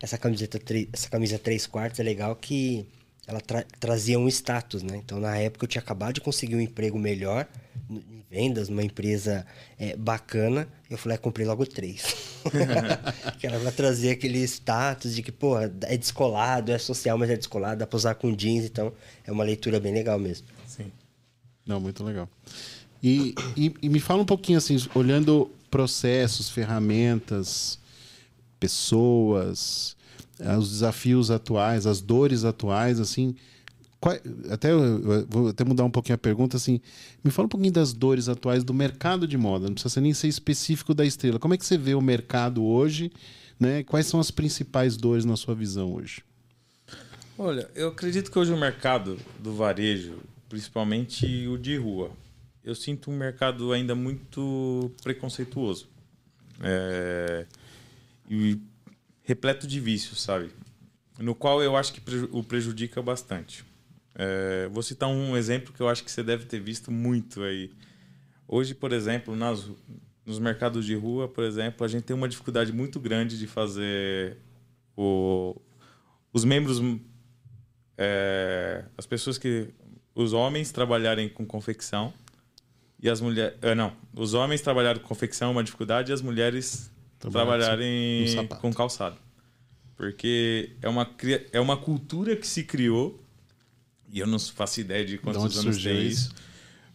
[0.00, 0.60] Essa camiseta,
[0.92, 2.86] essa camisa 3 quartos é legal que
[3.28, 4.96] ela tra trazia um status, né?
[4.96, 7.46] Então, na época, eu tinha acabado de conseguir um emprego melhor
[7.90, 9.46] em vendas, numa empresa
[9.78, 10.66] é, bacana.
[10.88, 12.16] Eu falei, ah, comprei logo três.
[13.38, 17.36] que era pra trazer aquele status de que, pô, é descolado, é social, mas é
[17.36, 18.64] descolado, dá pra usar com jeans.
[18.64, 18.94] Então,
[19.26, 20.46] é uma leitura bem legal mesmo.
[20.66, 20.90] Sim.
[21.66, 22.30] Não, muito legal.
[23.02, 27.78] E, e, e me fala um pouquinho, assim, olhando processos, ferramentas,
[28.58, 29.97] pessoas
[30.58, 33.34] os desafios atuais, as dores atuais, assim.
[34.00, 34.14] Qual,
[34.50, 34.70] até
[35.28, 36.80] vou até mudar um pouquinho a pergunta, assim.
[37.24, 39.66] Me fala um pouquinho das dores atuais do mercado de moda.
[39.66, 41.38] Não precisa nem ser específico da estrela.
[41.38, 43.10] Como é que você vê o mercado hoje?
[43.58, 43.82] Né?
[43.82, 46.22] Quais são as principais dores na sua visão hoje?
[47.36, 52.10] Olha, eu acredito que hoje o mercado do varejo, principalmente o de rua,
[52.64, 55.88] eu sinto um mercado ainda muito preconceituoso.
[56.60, 57.46] É...
[58.30, 58.58] E
[59.28, 60.50] repleto de vícios, sabe?
[61.18, 62.00] No qual eu acho que
[62.32, 63.62] o prejudica bastante.
[64.14, 67.70] É, vou citar um exemplo que eu acho que você deve ter visto muito aí.
[68.48, 69.70] Hoje, por exemplo, nas,
[70.24, 74.38] nos mercados de rua, por exemplo, a gente tem uma dificuldade muito grande de fazer
[74.96, 75.60] o,
[76.32, 76.80] os membros,
[77.98, 79.68] é, as pessoas que,
[80.14, 82.14] os homens trabalharem com confecção
[82.98, 86.22] e as mulheres, é, não, os homens trabalharem com confecção é uma dificuldade e as
[86.22, 88.26] mulheres trabalharem
[88.60, 89.16] com calçado.
[89.96, 91.08] Porque é uma,
[91.52, 93.20] é uma cultura que se criou,
[94.10, 96.32] e eu não faço ideia de quantos de anos tem isso,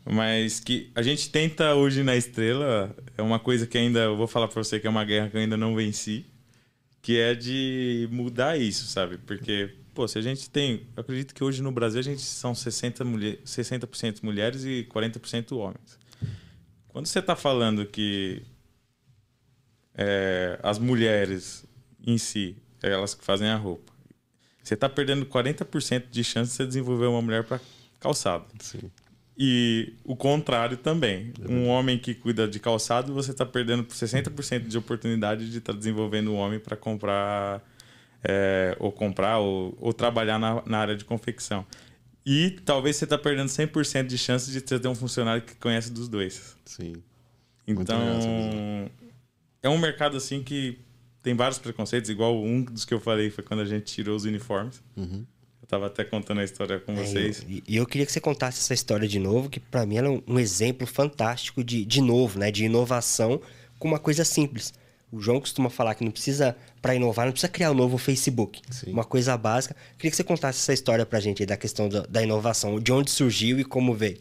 [0.06, 4.28] mas que a gente tenta hoje na Estrela, é uma coisa que ainda, eu vou
[4.28, 6.26] falar para você que é uma guerra que eu ainda não venci,
[7.02, 9.18] que é de mudar isso, sabe?
[9.18, 12.54] Porque, pô, se a gente tem, eu acredito que hoje no Brasil a gente são
[12.54, 13.90] 60%, mulher, 60
[14.24, 16.00] mulheres e 40% homens.
[16.88, 18.44] Quando você está falando que
[19.96, 21.66] é, as mulheres
[22.06, 23.94] em si, elas que fazem a roupa.
[24.62, 27.60] Você está perdendo 40% de chance de você desenvolver uma mulher para
[28.00, 28.46] calçado.
[28.60, 28.92] Sim.
[29.38, 31.34] E o contrário também.
[31.44, 35.74] É um homem que cuida de calçado, você está perdendo 60% de oportunidade de estar
[35.74, 37.62] tá desenvolvendo um homem para comprar,
[38.24, 41.66] é, ou comprar, ou, ou trabalhar na, na, área de confecção.
[42.26, 46.08] E talvez você está perdendo 100% de chance de ter um funcionário que conhece dos
[46.08, 46.56] dois.
[46.64, 46.94] Sim.
[47.68, 47.98] Então,
[49.64, 50.78] é um mercado assim que
[51.24, 54.26] tem vários preconceitos, igual um dos que eu falei foi quando a gente tirou os
[54.26, 54.84] uniformes.
[54.96, 55.26] Uhum.
[55.62, 57.46] Eu estava até contando a história com é, vocês.
[57.48, 60.10] E eu, eu, queria que você contasse essa história de novo, que para mim ela
[60.10, 62.52] é um, um, exemplo fantástico de, de novo, né?
[62.52, 63.42] De inovação
[63.80, 64.74] com uma coisa simples.
[65.10, 68.62] O João costuma falar que não precisa, para inovar, não precisa criar um novo Facebook.
[68.70, 68.92] Sim.
[68.92, 69.76] Uma coisa básica.
[69.98, 72.80] Queria que você contasse essa história para a gente aí, da questão da, da inovação,
[72.80, 74.20] de onde surgiu e como veio.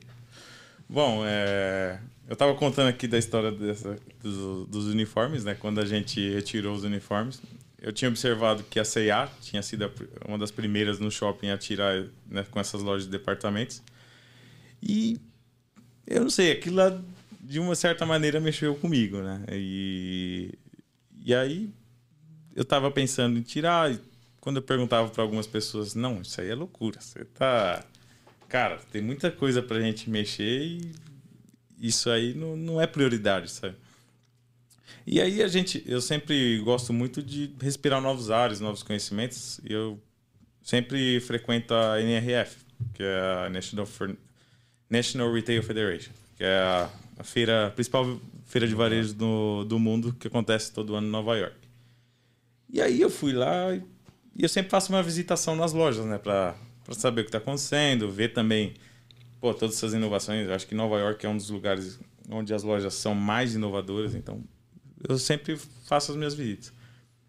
[0.92, 1.98] Bom, é...
[2.28, 5.54] Eu estava contando aqui da história dessa, dos, dos, uniformes, né?
[5.54, 7.40] Quando a gente retirou os uniformes,
[7.80, 9.90] eu tinha observado que a C&A tinha sido
[10.28, 13.82] uma das primeiras no shopping a tirar né, com essas lojas de departamentos.
[14.82, 15.18] E
[16.06, 17.00] eu não sei, aquilo lá
[17.40, 19.44] de uma certa maneira mexeu comigo, né?
[19.50, 20.52] E,
[21.24, 21.70] e aí
[22.54, 23.96] eu estava pensando em tirar.
[24.40, 27.00] quando eu perguntava para algumas pessoas, não, isso aí é loucura.
[27.00, 27.82] Você tá.
[28.52, 30.92] Cara, tem muita coisa pra gente mexer e
[31.80, 33.74] isso aí não, não é prioridade, sabe?
[35.06, 39.58] E aí a gente, eu sempre gosto muito de respirar novos ares, novos conhecimentos.
[39.64, 39.98] E eu
[40.62, 42.58] sempre frequento a NRF,
[42.92, 44.14] que é a National, For...
[44.90, 49.78] National Retail Federation, que é a, a feira, a principal feira de varejo do, do
[49.78, 51.56] mundo que acontece todo ano em Nova York.
[52.68, 56.54] E aí eu fui lá e eu sempre faço uma visitação nas lojas, né, para
[56.90, 58.74] saber o que está acontecendo, ver também
[59.40, 60.46] pô, todas essas inovações.
[60.46, 61.98] Eu acho que Nova York é um dos lugares
[62.30, 64.42] onde as lojas são mais inovadoras, então
[65.08, 66.72] eu sempre faço as minhas visitas.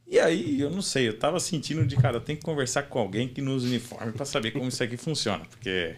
[0.05, 3.27] E aí, eu não sei, eu tava sentindo de, cara, tenho que conversar com alguém
[3.27, 5.95] que nos uniforme para saber como isso aqui funciona, porque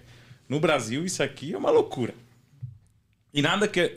[0.48, 2.14] no Brasil isso aqui é uma loucura.
[3.34, 3.96] E nada que é,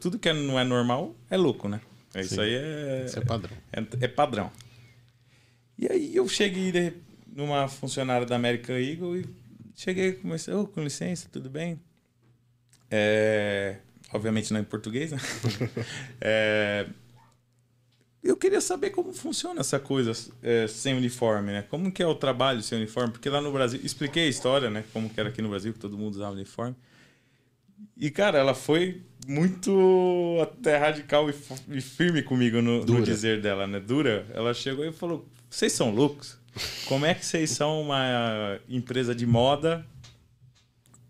[0.00, 1.80] tudo que não é normal é louco, né?
[2.16, 3.56] Isso Sim, aí é, isso é padrão.
[3.72, 4.52] É, é, padrão.
[5.78, 6.70] E aí eu cheguei
[7.34, 9.44] numa funcionária da American Eagle e
[9.76, 11.80] Cheguei, comecei, oh, com licença, tudo bem?
[12.88, 13.78] É,
[14.12, 15.18] obviamente não em português, né?
[16.20, 16.86] é,
[18.22, 21.62] eu queria saber como funciona essa coisa é, sem uniforme, né?
[21.62, 23.10] Como que é o trabalho sem uniforme?
[23.10, 24.84] Porque lá no Brasil, expliquei a história, né?
[24.92, 26.76] Como que era aqui no Brasil, que todo mundo usava uniforme.
[27.96, 33.80] E, cara, ela foi muito até radical e, firme comigo no, no dizer dela, né?
[33.80, 34.24] Dura.
[34.32, 36.38] Ela chegou e falou, vocês são loucos?
[36.86, 39.84] Como é que vocês são uma empresa de moda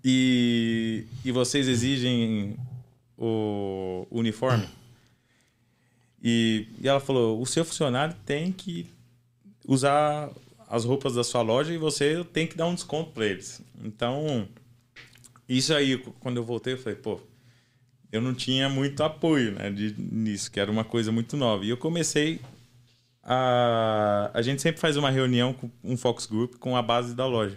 [0.02, 2.56] e, e vocês exigem
[3.16, 4.68] o uniforme?
[6.22, 8.86] E, e ela falou: o seu funcionário tem que
[9.66, 10.30] usar
[10.68, 13.62] as roupas da sua loja e você tem que dar um desconto para eles.
[13.82, 14.48] Então,
[15.48, 17.20] isso aí, quando eu voltei, eu falei, pô,
[18.10, 21.64] eu não tinha muito apoio né, de, nisso, que era uma coisa muito nova.
[21.64, 22.40] E eu comecei
[23.24, 24.30] a.
[24.32, 27.56] A gente sempre faz uma reunião com um Focus Group com a base da loja.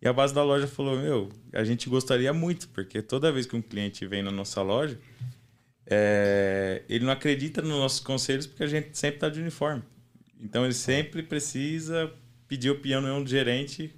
[0.00, 3.56] E a base da loja falou: Meu, a gente gostaria muito, porque toda vez que
[3.56, 4.98] um cliente vem na nossa loja,
[5.86, 9.82] é, ele não acredita nos nossos conselhos porque a gente sempre está de uniforme.
[10.40, 12.12] Então ele sempre precisa
[12.46, 13.94] pedir opinião do gerente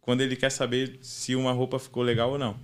[0.00, 2.58] quando ele quer saber se uma roupa ficou legal ou não.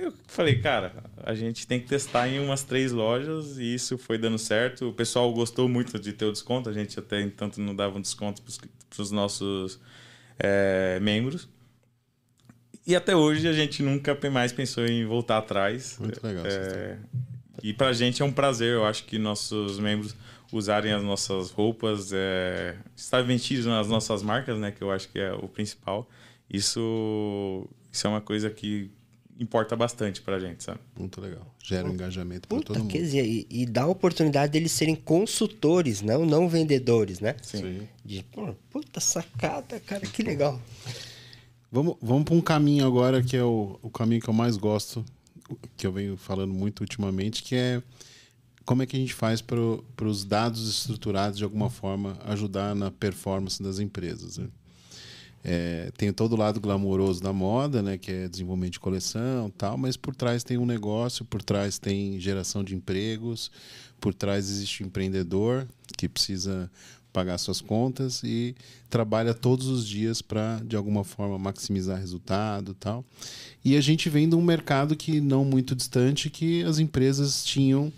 [0.00, 4.16] Eu falei, cara, a gente tem que testar em umas três lojas e isso foi
[4.16, 4.88] dando certo.
[4.88, 8.00] O pessoal gostou muito de ter o desconto, a gente até entanto não dava um
[8.00, 9.78] desconto para os nossos
[10.38, 11.46] é, membros.
[12.86, 15.98] E até hoje a gente nunca mais pensou em voltar atrás.
[16.00, 16.46] Muito legal.
[16.46, 16.96] É,
[17.62, 20.16] e pra gente é um prazer, eu acho que nossos membros
[20.50, 24.70] usarem as nossas roupas, é, estar vestidos nas nossas marcas, né?
[24.70, 26.08] Que eu acho que é o principal.
[26.48, 28.90] Isso, isso é uma coisa que
[29.40, 30.78] importa bastante pra gente, sabe?
[30.98, 31.54] Muito legal.
[31.64, 32.90] Gera um engajamento para todo mundo.
[32.90, 37.34] Quer dizer, e, e, dá a oportunidade deles serem consultores, não, não vendedores, né?
[37.42, 37.58] Sim.
[37.58, 37.88] Sim.
[38.04, 40.60] De, pô, puta sacada, cara, que legal.
[41.72, 45.04] Vamos, vamos para um caminho agora que é o, o caminho que eu mais gosto,
[45.76, 47.82] que eu venho falando muito ultimamente, que é
[48.66, 49.58] como é que a gente faz para
[50.04, 54.36] os dados estruturados de alguma forma ajudar na performance das empresas.
[54.36, 54.48] Né?
[55.42, 59.78] É, tem todo o lado glamouroso da moda, né, que é desenvolvimento de coleção, tal,
[59.78, 63.50] mas por trás tem um negócio, por trás tem geração de empregos,
[63.98, 66.70] por trás existe um empreendedor que precisa
[67.12, 68.54] pagar suas contas e
[68.88, 73.04] trabalha todos os dias para de alguma forma maximizar resultado tal.
[73.64, 77.92] E a gente vem de um mercado que não muito distante que as empresas tinham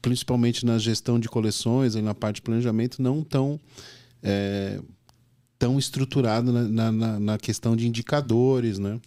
[0.00, 3.60] principalmente na gestão de coleções e na parte de planejamento não tão
[4.22, 4.80] é,
[5.58, 9.00] tão estruturado na, na, na questão de indicadores né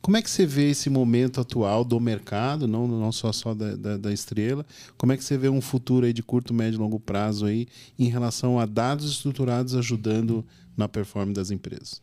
[0.00, 3.74] como é que você vê esse momento atual do mercado, não, não só, só da,
[3.74, 4.64] da, da, estrela?
[4.96, 7.66] Como é que você vê um futuro aí de curto, médio e longo prazo aí
[7.98, 12.00] em relação a dados estruturados ajudando na performance das empresas?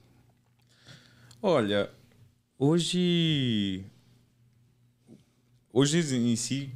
[1.42, 1.90] Olha,
[2.60, 3.86] hoje.
[5.72, 6.72] Hoje em si,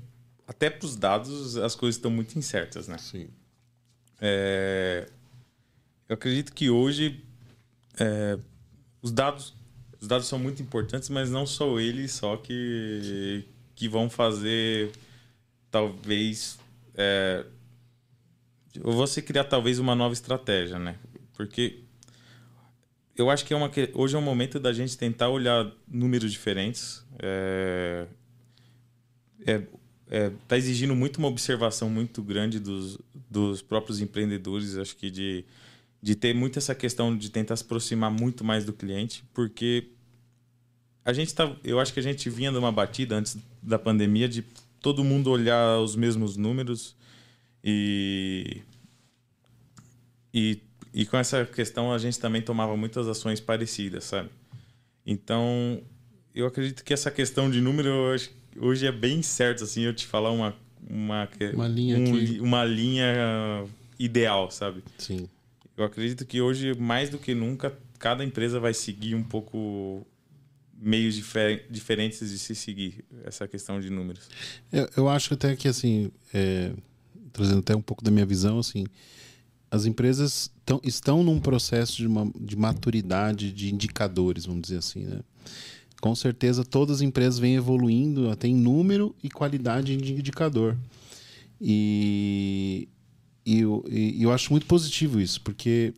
[0.48, 2.98] até para os dados, as coisas estão muito incertas, né?
[2.98, 3.30] Sim.
[4.20, 5.10] É,
[6.10, 7.24] eu acredito que hoje
[8.00, 8.38] é,
[9.02, 9.54] os dados
[10.02, 13.44] os dados são muito importantes, mas não só eles só que,
[13.76, 14.92] que vão fazer
[15.70, 16.58] talvez
[16.96, 17.46] é,
[18.82, 20.96] você criar talvez uma nova estratégia, né?
[21.34, 21.82] Porque
[23.16, 27.06] eu acho que é uma hoje é um momento da gente tentar olhar números diferentes.
[27.22, 28.08] É,
[29.46, 29.62] é,
[30.10, 32.98] é, tá exigindo muito uma observação muito grande dos,
[33.30, 35.46] dos próprios empreendedores, acho que de
[36.02, 39.90] de ter muito essa questão de tentar se aproximar muito mais do cliente, porque
[41.04, 44.28] a gente tá, eu acho que a gente vinha de uma batida antes da pandemia
[44.28, 44.44] de
[44.80, 46.96] todo mundo olhar os mesmos números
[47.64, 48.62] e
[50.34, 50.62] e,
[50.94, 54.30] e com essa questão a gente também tomava muitas ações parecidas, sabe?
[55.06, 55.82] Então,
[56.36, 57.90] eu acredito que essa questão de número
[58.58, 60.56] hoje é bem certo assim, eu te falar uma
[60.88, 63.66] uma uma linha um, uma linha
[63.98, 64.84] ideal, sabe?
[64.98, 65.28] Sim.
[65.80, 70.06] Eu acredito que hoje, mais do que nunca, cada empresa vai seguir um pouco
[70.82, 74.30] meios difer diferentes de se seguir essa questão de números.
[74.72, 76.74] Eu, eu acho até que, assim, é,
[77.32, 78.86] trazendo até um pouco da minha visão, assim,
[79.72, 85.06] as empresas tão, estão num processo de, uma, de maturidade de indicadores, vamos dizer assim,
[85.06, 85.20] né?
[86.02, 90.78] Com certeza todas as empresas vêm evoluindo até em número e qualidade de indicador.
[91.62, 92.88] E,
[93.50, 95.94] e, eu, e eu acho muito positivo isso, porque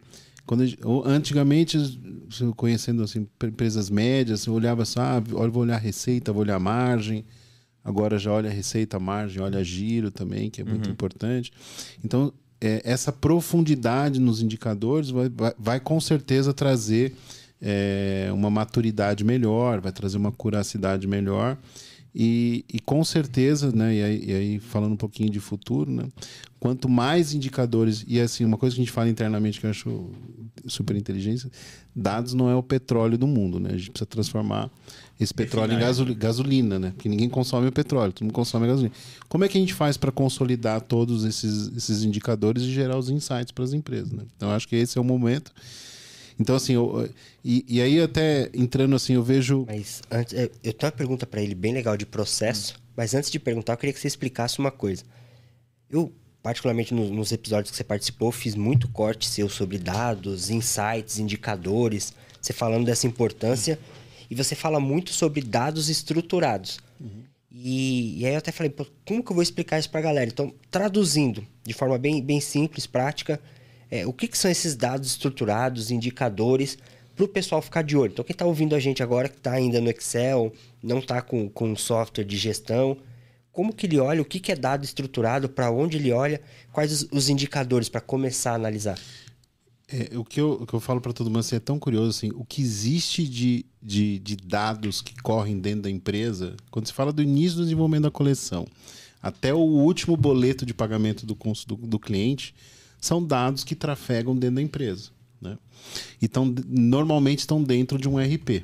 [0.45, 0.63] quando
[1.05, 1.77] antigamente
[2.55, 7.25] conhecendo assim empresas médias eu olhava assim ah, vou olhar receita vou olhar margem.
[7.83, 10.91] Agora já olha receita margem olha giro também que é muito uhum.
[10.91, 11.51] importante.
[12.03, 17.13] Então é, essa profundidade nos indicadores vai, vai, vai com certeza trazer
[17.61, 21.57] é, uma maturidade melhor vai trazer uma curacidade melhor
[22.13, 26.03] e, e com certeza, né, e aí, e aí, falando um pouquinho de futuro, né,
[26.59, 30.09] quanto mais indicadores, e assim, uma coisa que a gente fala internamente que eu acho
[30.67, 31.49] super inteligente,
[31.95, 33.71] dados não é o petróleo do mundo, né?
[33.73, 34.69] A gente precisa transformar
[35.19, 36.91] esse petróleo em gasolina, gasolina, né?
[36.91, 38.93] Porque ninguém consome o petróleo, todo mundo consome a gasolina.
[39.27, 43.09] Como é que a gente faz para consolidar todos esses, esses indicadores e gerar os
[43.09, 44.23] insights para as empresas, né?
[44.35, 45.51] Então, acho que esse é o momento
[46.41, 47.07] então, assim, eu,
[47.43, 49.65] e, e aí até entrando assim, eu vejo.
[49.67, 52.81] Mas antes, eu tenho uma pergunta para ele bem legal de processo, hum.
[52.97, 55.03] mas antes de perguntar, eu queria que você explicasse uma coisa.
[55.89, 56.11] Eu,
[56.41, 62.13] particularmente no, nos episódios que você participou, fiz muito corte seu sobre dados, insights, indicadores,
[62.41, 63.77] você falando dessa importância.
[64.29, 66.79] E você fala muito sobre dados estruturados.
[66.99, 67.23] Uhum.
[67.51, 68.73] E, e, aí eu até falei,
[69.05, 70.29] como que eu vou explicar isso para a galera?
[70.29, 73.39] Então, traduzindo de forma bem, bem simples, prática,
[73.91, 76.77] é, o que, que são esses dados estruturados, indicadores,
[77.13, 78.13] para o pessoal ficar de olho.
[78.13, 81.49] Então, quem está ouvindo a gente agora, que está ainda no Excel, não está com,
[81.49, 82.97] com software de gestão,
[83.51, 86.91] como que ele olha, o que, que é dado estruturado, para onde ele olha, quais
[86.91, 88.97] os, os indicadores para começar a analisar?
[89.89, 92.17] É, o, que eu, o que eu falo para todo mundo assim, é tão curioso
[92.17, 96.93] assim, o que existe de, de, de, dados que correm dentro da empresa, quando se
[96.93, 98.65] fala do início do desenvolvimento da coleção
[99.21, 101.37] até o último boleto de pagamento do,
[101.67, 102.55] do, do cliente,
[103.01, 105.09] são dados que trafegam dentro da empresa.
[105.41, 105.57] Né?
[106.21, 108.63] Então, normalmente estão dentro de um RP.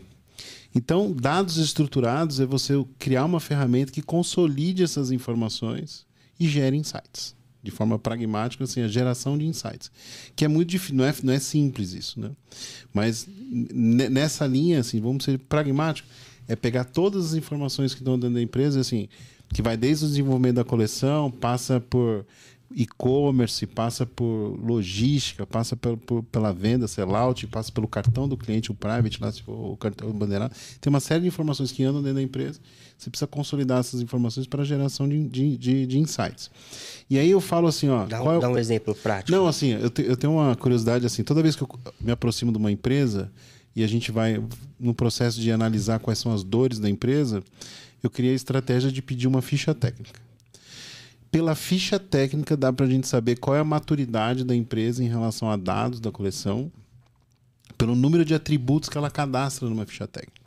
[0.74, 6.06] Então, dados estruturados é você criar uma ferramenta que consolide essas informações
[6.40, 7.36] e gere insights.
[7.64, 9.92] De forma pragmática, assim, a geração de insights.
[10.36, 12.32] Que é muito difícil, não é, não é simples isso, né?
[12.94, 13.28] Mas
[13.74, 16.10] nessa linha, assim, vamos ser pragmáticos,
[16.48, 19.10] é pegar todas as informações que estão dentro da empresa, assim,
[19.54, 22.26] que vai desde o desenvolvimento da coleção, passa por
[22.72, 28.72] e-commerce, passa por logística, passa por, por, pela venda, sellout, passa pelo cartão do cliente,
[28.72, 30.53] o private, lá, se for o cartão bandeirado.
[30.82, 32.59] Tem uma série de informações que andam dentro da empresa.
[32.97, 36.51] Você precisa consolidar essas informações para a geração de, de, de, de, insights.
[37.09, 38.05] E aí eu falo assim, ó.
[38.05, 38.39] Dá, um, é...
[38.39, 39.32] dá um exemplo prático.
[39.32, 41.70] Não, assim, eu, te, eu tenho uma curiosidade assim, toda vez que eu
[42.01, 43.32] me aproximo de uma empresa
[43.76, 44.43] e a gente vai
[44.80, 47.43] no processo de analisar quais são as dores da empresa,
[48.03, 50.28] eu criei a estratégia de pedir uma ficha técnica
[51.32, 55.07] pela ficha técnica dá para a gente saber qual é a maturidade da empresa em
[55.07, 56.71] relação a dados da coleção,
[57.78, 60.41] pelo número de atributos que ela cadastra numa ficha técnica.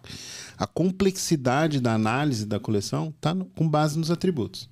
[0.58, 4.68] A complexidade da análise da coleção está com base nos atributos.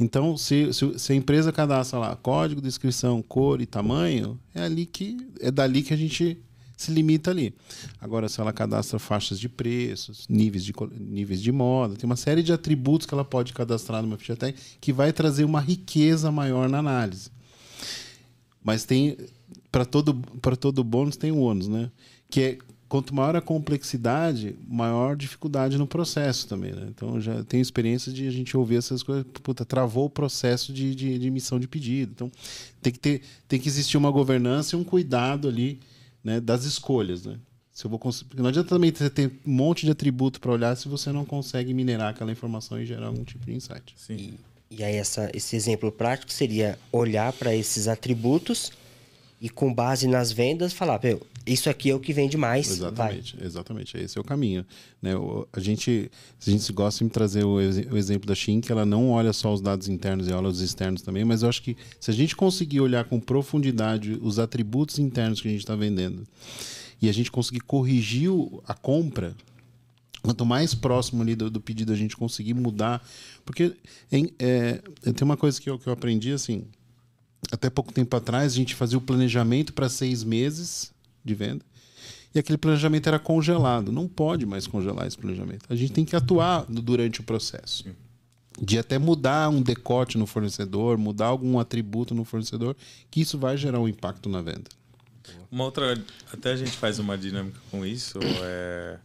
[0.00, 4.86] Então, se, se, se, a empresa cadastra lá código, descrição, cor e tamanho, é ali
[4.86, 6.40] que é dali que a gente
[6.78, 7.52] se limita ali.
[8.00, 12.40] Agora, se ela cadastra faixas de preços, níveis de, níveis de moda, tem uma série
[12.40, 16.68] de atributos que ela pode cadastrar numa ficha técnica que vai trazer uma riqueza maior
[16.68, 17.32] na análise.
[18.62, 19.16] Mas tem,
[19.72, 20.14] para todo,
[20.60, 21.90] todo bônus, tem um ônus, né?
[22.30, 22.58] Que é
[22.88, 26.72] quanto maior a complexidade, maior dificuldade no processo também.
[26.72, 26.86] Né?
[26.90, 29.26] Então, já tenho experiência de a gente ouvir essas coisas.
[29.42, 32.12] Puta, travou o processo de, de, de emissão de pedido.
[32.14, 32.30] Então,
[32.80, 35.80] tem que, ter, tem que existir uma governança e um cuidado ali
[36.22, 37.38] né, das escolhas, né?
[37.72, 40.76] Se eu vou Porque não adianta também você ter um monte de atributo para olhar
[40.76, 43.94] se você não consegue minerar aquela informação e gerar algum tipo de insight.
[43.96, 44.34] Sim.
[44.70, 48.72] E, e aí essa, esse exemplo prático seria olhar para esses atributos
[49.40, 50.98] e com base nas vendas falar,
[51.48, 52.70] isso aqui é o que vende mais.
[52.70, 53.46] Exatamente, vai.
[53.46, 53.96] exatamente.
[53.96, 54.64] Esse é o caminho.
[55.00, 55.12] Né?
[55.52, 56.10] A gente,
[56.46, 59.52] a gente gosta de trazer o, o exemplo da Shin, que ela não olha só
[59.52, 62.36] os dados internos e olha os externos também, mas eu acho que se a gente
[62.36, 66.24] conseguir olhar com profundidade os atributos internos que a gente está vendendo
[67.00, 68.30] e a gente conseguir corrigir
[68.66, 69.34] a compra,
[70.22, 73.02] quanto mais próximo ali do, do pedido a gente conseguir mudar,
[73.44, 73.74] porque
[74.10, 76.64] em, é, tem uma coisa que eu, que eu aprendi assim,
[77.50, 80.92] até pouco tempo atrás a gente fazia o planejamento para seis meses
[81.28, 81.64] de venda
[82.34, 83.90] e aquele planejamento era congelado.
[83.90, 85.64] Não pode mais congelar esse planejamento.
[85.68, 87.84] A gente tem que atuar durante o processo.
[88.60, 92.76] De até mudar um decote no fornecedor, mudar algum atributo no fornecedor,
[93.10, 94.68] que isso vai gerar um impacto na venda.
[95.50, 96.02] Uma outra,
[96.32, 98.18] até a gente faz uma dinâmica com isso.
[98.42, 98.98] É,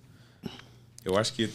[1.05, 1.49] eu acho que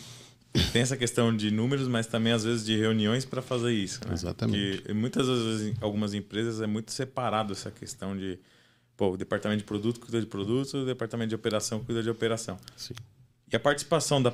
[0.73, 4.01] tem essa questão de números, mas também às vezes de reuniões para fazer isso.
[4.07, 4.15] Né?
[4.15, 4.83] Exatamente.
[4.83, 8.39] Que muitas vezes, algumas empresas é muito separado essa questão de
[8.99, 12.59] pô, o departamento de produto cuida de produto, o departamento de operação cuida de operação.
[12.77, 12.95] Sim.
[13.51, 14.33] E a participação da,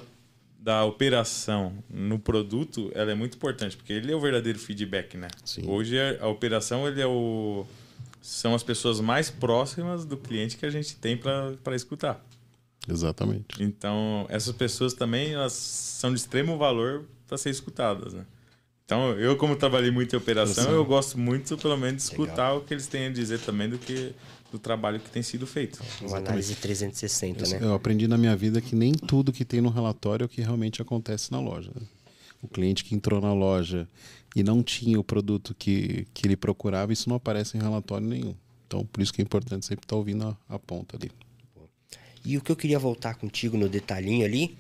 [0.59, 5.29] da operação no produto, ela é muito importante, porque ele é o verdadeiro feedback, né?
[5.45, 5.69] Sim.
[5.69, 7.65] Hoje a operação ele é o
[8.23, 12.25] são as pessoas mais próximas do cliente que a gente tem para escutar.
[12.89, 13.63] Exatamente.
[13.63, 18.25] Então, essas pessoas também elas são de extremo valor para ser escutadas, né?
[18.87, 22.59] Então, eu como trabalhei muito em operação, eu gosto muito, pelo menos, de escutar Legal.
[22.59, 24.15] o que eles têm a dizer também do que
[24.55, 25.83] do trabalho que tem sido feito.
[26.01, 27.59] Uma análise 360, né?
[27.61, 30.41] Eu aprendi na minha vida que nem tudo que tem no relatório é o que
[30.41, 31.73] realmente acontece na loja.
[31.75, 31.83] Né?
[32.41, 33.89] O cliente que entrou na loja
[34.37, 38.35] e não tinha o produto que, que ele procurava, isso não aparece em relatório nenhum.
[38.67, 41.11] Então, por isso que é importante sempre estar ouvindo a, a ponta ali.
[42.25, 44.57] E o que eu queria voltar contigo no detalhinho ali,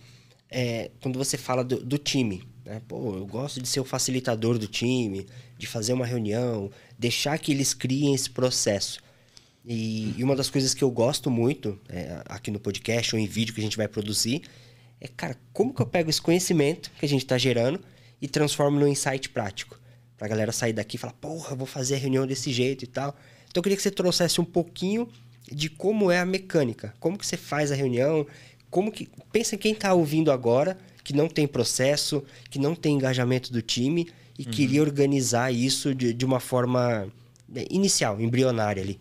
[0.50, 2.42] é quando você fala do, do time.
[2.64, 2.82] Né?
[2.88, 5.26] Pô, eu gosto de ser o facilitador do time,
[5.56, 9.03] de fazer uma reunião, deixar que eles criem esse processo.
[9.64, 13.26] E, e uma das coisas que eu gosto muito é, aqui no podcast ou em
[13.26, 14.42] vídeo que a gente vai produzir
[15.00, 17.80] é, cara, como que eu pego esse conhecimento que a gente está gerando
[18.20, 19.78] e transformo num insight prático?
[20.16, 23.16] pra galera sair daqui e falar, porra, vou fazer a reunião desse jeito e tal.
[23.50, 25.08] Então eu queria que você trouxesse um pouquinho
[25.50, 28.26] de como é a mecânica, como que você faz a reunião,
[28.70, 32.94] como que pensa em quem está ouvindo agora que não tem processo, que não tem
[32.94, 34.08] engajamento do time
[34.38, 34.50] e uhum.
[34.50, 37.12] queria organizar isso de, de uma forma
[37.46, 38.98] né, inicial, embrionária ali.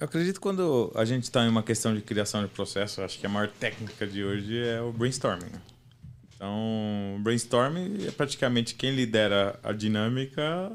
[0.00, 3.18] Eu acredito que quando a gente está em uma questão de criação de processo, acho
[3.18, 5.50] que a maior técnica de hoje é o brainstorming.
[6.34, 10.70] Então, o brainstorming é praticamente quem lidera a dinâmica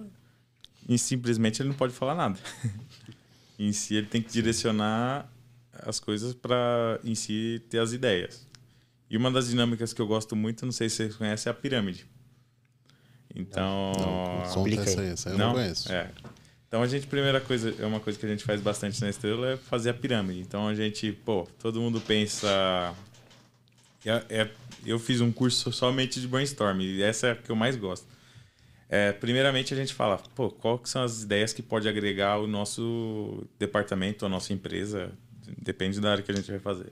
[0.89, 2.37] e simplesmente ele não pode falar nada.
[3.57, 5.31] em si, ele tem que direcionar
[5.71, 8.45] as coisas para em si ter as ideias.
[9.09, 11.53] E uma das dinâmicas que eu gosto muito, não sei se vocês conhecem, é a
[11.53, 12.05] pirâmide.
[13.33, 13.93] Então.
[13.97, 15.91] Não, não essa aí, essa eu não, não conheço.
[15.91, 16.11] É.
[16.73, 19.51] Então a gente, primeira coisa, é uma coisa que a gente faz bastante na estrela,
[19.51, 20.39] é fazer a pirâmide.
[20.39, 22.95] Então a gente, pô, todo mundo pensa.
[24.03, 24.49] É, é,
[24.83, 28.07] eu fiz um curso somente de brainstorm, e essa é a que eu mais gosto.
[28.89, 33.45] É, primeiramente a gente fala, pô, quais são as ideias que pode agregar o nosso
[33.59, 35.11] departamento, a nossa empresa,
[35.55, 36.91] depende da área que a gente vai fazer.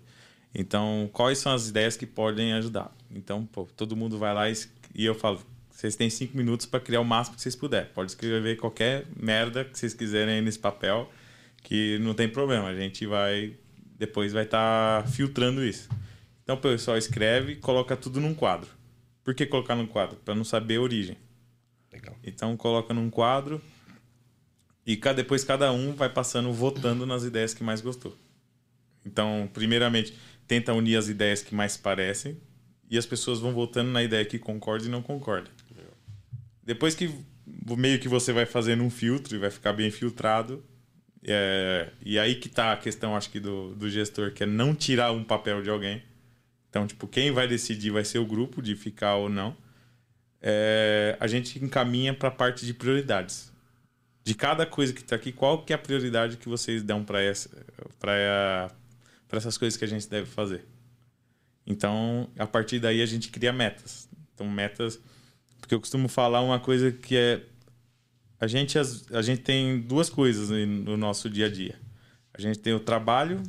[0.54, 2.96] Então, quais são as ideias que podem ajudar?
[3.10, 4.54] Então, pô, todo mundo vai lá e,
[4.94, 5.42] e eu falo,
[5.82, 7.90] vocês têm cinco minutos para criar o máximo que vocês puderem.
[7.92, 11.12] Pode escrever qualquer merda que vocês quiserem aí nesse papel,
[11.64, 12.68] que não tem problema.
[12.68, 13.56] A gente vai
[13.98, 15.90] depois vai estar tá filtrando isso.
[16.44, 18.70] Então, o pessoal escreve coloca tudo num quadro.
[19.24, 20.18] Por que colocar num quadro?
[20.18, 21.18] Para não saber a origem.
[21.92, 22.16] Legal.
[22.24, 23.60] Então, coloca num quadro
[24.86, 28.16] e depois cada um vai passando votando nas ideias que mais gostou.
[29.04, 30.16] Então, primeiramente,
[30.48, 32.38] tenta unir as ideias que mais parecem
[32.88, 35.50] e as pessoas vão voltando na ideia que concorda e não concorda.
[36.64, 37.10] Depois que
[37.78, 40.64] meio que você vai fazendo um filtro e vai ficar bem filtrado,
[41.24, 44.74] é, e aí que tá a questão, acho que, do, do gestor, que é não
[44.74, 46.02] tirar um papel de alguém.
[46.70, 49.56] Então, tipo, quem vai decidir vai ser o grupo de ficar ou não.
[50.42, 53.52] É, a gente encaminha para a parte de prioridades.
[54.24, 57.22] De cada coisa que está aqui, qual que é a prioridade que vocês dão para
[57.22, 57.50] essa,
[58.00, 58.72] para
[59.32, 60.66] essas coisas que a gente deve fazer.
[61.66, 64.10] Então, a partir daí a gente cria metas.
[64.34, 65.00] Então, metas,
[65.72, 67.44] porque eu costumo falar uma coisa que é
[68.38, 71.80] a gente a gente tem duas coisas no nosso dia a dia.
[72.34, 73.42] A gente tem o trabalho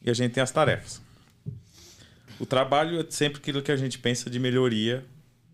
[0.00, 1.02] e a gente tem as tarefas.
[2.40, 5.04] O trabalho é sempre aquilo que a gente pensa de melhoria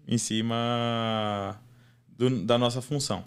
[0.06, 1.60] em cima
[2.06, 3.24] do, da nossa função.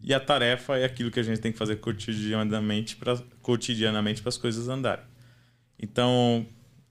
[0.00, 4.36] E a tarefa é aquilo que a gente tem que fazer cotidianamente para cotidianamente as
[4.36, 5.04] coisas andarem.
[5.76, 6.46] Então,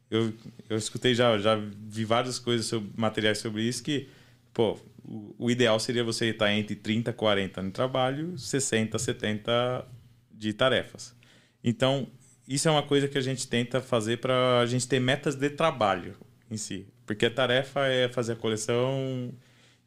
[0.10, 0.34] eu,
[0.70, 4.10] eu escutei já, já vi várias coisas, sobre, materiais sobre isso, que,
[4.54, 9.88] pô, o, ideal seria você estar entre 30, 40 no trabalho, 60, 70
[10.32, 11.16] de tarefas.
[11.64, 12.08] Então,
[12.48, 15.50] isso é uma coisa que a gente tenta fazer para a gente ter metas de
[15.50, 16.16] trabalho
[16.50, 16.88] em si.
[17.06, 19.34] Porque a tarefa é fazer a coleção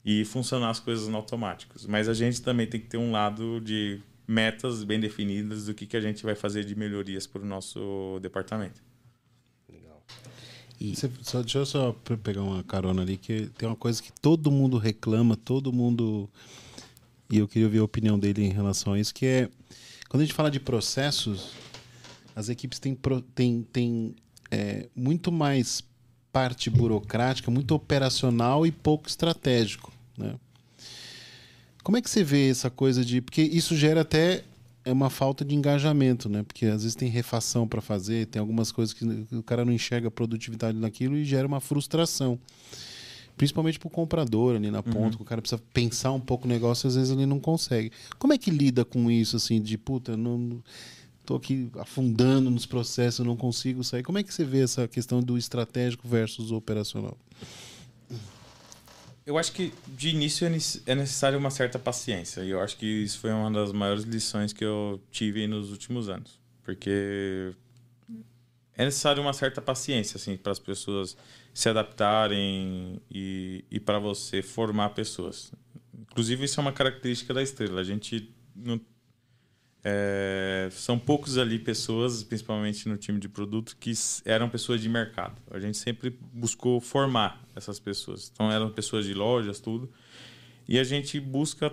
[0.04, 1.74] e funcionar as coisas no automático.
[1.88, 5.86] Mas a gente também tem que ter um lado de metas bem definidas do que,
[5.86, 8.82] que a gente vai fazer de melhorias para o nosso departamento.
[10.90, 10.96] E...
[10.96, 14.50] Você, só, deixa eu só pegar uma carona ali, que tem uma coisa que todo
[14.50, 16.28] mundo reclama, todo mundo.
[17.30, 19.48] E eu queria ouvir a opinião dele em relação a isso, que é.
[20.08, 21.52] Quando a gente fala de processos,
[22.36, 22.96] as equipes têm,
[23.34, 24.14] têm, têm
[24.50, 25.82] é, muito mais
[26.32, 29.92] parte burocrática, muito operacional e pouco estratégico.
[30.16, 30.34] Né?
[31.82, 33.20] Como é que você vê essa coisa de.
[33.20, 34.44] Porque isso gera até
[34.84, 36.42] é uma falta de engajamento, né?
[36.42, 40.08] Porque às vezes tem refação para fazer, tem algumas coisas que o cara não enxerga
[40.08, 42.38] a produtividade naquilo e gera uma frustração.
[43.36, 45.22] Principalmente para o comprador ali na ponta, uhum.
[45.22, 47.90] o cara precisa pensar um pouco o negócio, às vezes ele não consegue.
[48.18, 50.62] Como é que lida com isso, assim, de puta, não,
[51.24, 54.02] tô aqui afundando nos processos, não consigo sair.
[54.02, 57.16] Como é que você vê essa questão do estratégico versus operacional?
[59.26, 60.50] Eu acho que de início é,
[60.86, 62.42] é necessário uma certa paciência.
[62.42, 66.08] E eu acho que isso foi uma das maiores lições que eu tive nos últimos
[66.08, 66.38] anos.
[66.62, 67.54] Porque
[68.76, 71.16] é necessário uma certa paciência assim para as pessoas
[71.54, 75.52] se adaptarem e, e para você formar pessoas.
[76.10, 77.80] Inclusive isso é uma característica da estrela.
[77.80, 78.80] A gente não
[79.86, 83.92] é, são poucos ali pessoas, principalmente no time de produto, que
[84.24, 85.36] eram pessoas de mercado.
[85.50, 88.30] A gente sempre buscou formar essas pessoas.
[88.32, 89.92] Então eram pessoas de lojas, tudo.
[90.66, 91.70] E a gente busca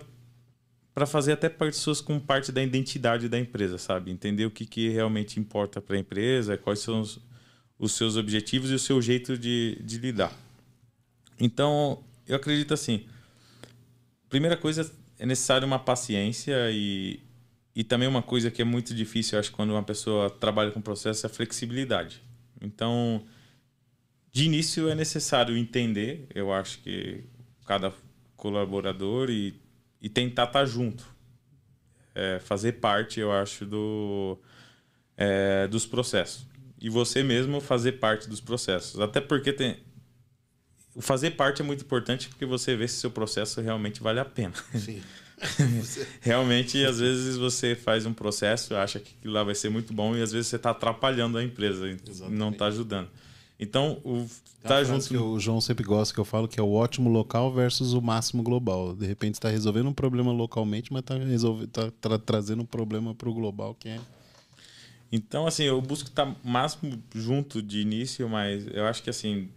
[0.93, 4.11] para fazer até pessoas com parte da identidade da empresa, sabe?
[4.11, 7.17] Entender o que, que realmente importa para a empresa, quais são os,
[7.79, 10.37] os, seus objetivos e o seu jeito de, de lidar.
[11.39, 13.05] Então, eu acredito assim:
[14.27, 17.21] primeira coisa, é necessário uma paciência e,
[17.75, 20.81] e também uma coisa que é muito difícil, eu acho, quando uma pessoa trabalha com
[20.81, 22.21] processo é a flexibilidade.
[22.61, 23.25] Então,
[24.31, 27.23] de início é necessário entender, eu acho que
[27.65, 27.93] cada
[28.35, 29.53] colaborador e,
[30.01, 31.05] e tentar estar tá junto.
[32.13, 34.37] É, fazer parte, eu acho, do,
[35.15, 36.45] é, dos processos.
[36.79, 38.99] E você mesmo fazer parte dos processos.
[38.99, 39.77] Até porque tem.
[40.99, 44.55] Fazer parte é muito importante porque você vê se seu processo realmente vale a pena.
[44.75, 45.01] Sim.
[46.21, 50.21] realmente, às vezes você faz um processo, acha que lá vai ser muito bom e
[50.21, 52.37] às vezes você está atrapalhando a empresa Exatamente.
[52.37, 53.09] não está ajudando.
[53.59, 54.27] Então, o
[54.63, 55.07] tá junto.
[55.07, 58.01] Que o João sempre gosta que eu falo que é o ótimo local versus o
[58.01, 58.95] máximo global.
[58.95, 63.29] De repente está resolvendo um problema localmente, mas está tá tra trazendo um problema para
[63.29, 63.99] o global que é.
[65.11, 69.49] Então, assim, eu busco estar máximo junto de início, mas eu acho que assim,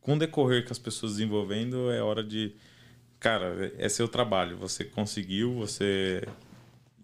[0.00, 2.52] com o decorrer que as pessoas desenvolvendo, é hora de.
[3.20, 4.56] Cara, é seu trabalho.
[4.56, 6.26] Você conseguiu, você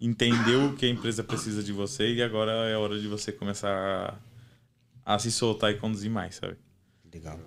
[0.01, 4.19] entendeu o que a empresa precisa de você e agora é hora de você começar
[5.05, 6.57] a, a se soltar e conduzir mais, sabe?
[7.13, 7.39] Legal.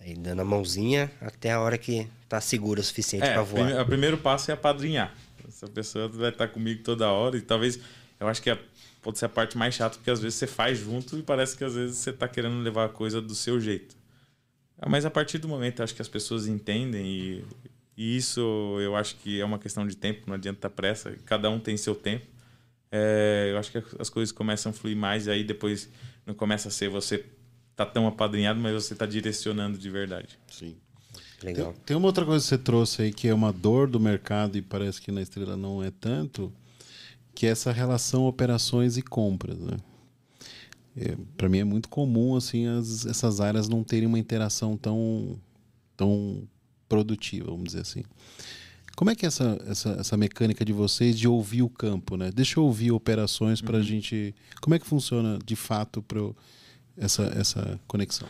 [0.00, 3.82] Aí dando a mãozinha até a hora que tá seguro o suficiente é, para voar.
[3.82, 5.14] O primeiro passo é apadrinhar.
[5.46, 7.78] Essa pessoa vai estar comigo toda hora e talvez
[8.18, 8.58] eu acho que a,
[9.02, 11.62] pode ser a parte mais chata porque às vezes você faz junto e parece que
[11.62, 13.96] às vezes você tá querendo levar a coisa do seu jeito.
[14.84, 17.44] Mas a partir do momento acho que as pessoas entendem e,
[17.96, 18.40] e isso
[18.80, 21.94] eu acho que é uma questão de tempo, não adianta pressa, cada um tem seu
[21.94, 22.26] tempo.
[22.90, 25.88] É, eu acho que as coisas começam a fluir mais e aí depois
[26.24, 27.24] não começa a ser você
[27.74, 30.38] tá tão apadrinhado, mas você tá direcionando de verdade.
[30.48, 30.76] Sim.
[31.42, 31.72] Legal.
[31.72, 34.56] Tem, tem, uma outra coisa que você trouxe aí que é uma dor do mercado
[34.56, 36.52] e parece que na Estrela não é tanto,
[37.34, 39.76] que é essa relação operações e compras, né?
[40.96, 45.38] É, para mim é muito comum assim as, essas áreas não terem uma interação tão
[45.94, 46.48] tão
[46.88, 48.02] produtiva, vamos dizer assim.
[48.96, 52.30] Como é que é essa, essa, essa mecânica de vocês de ouvir o campo, né?
[52.34, 53.84] Deixa eu ouvir operações para a uhum.
[53.84, 54.34] gente.
[54.60, 56.20] Como é que funciona de fato para
[56.96, 58.26] essa, essa conexão?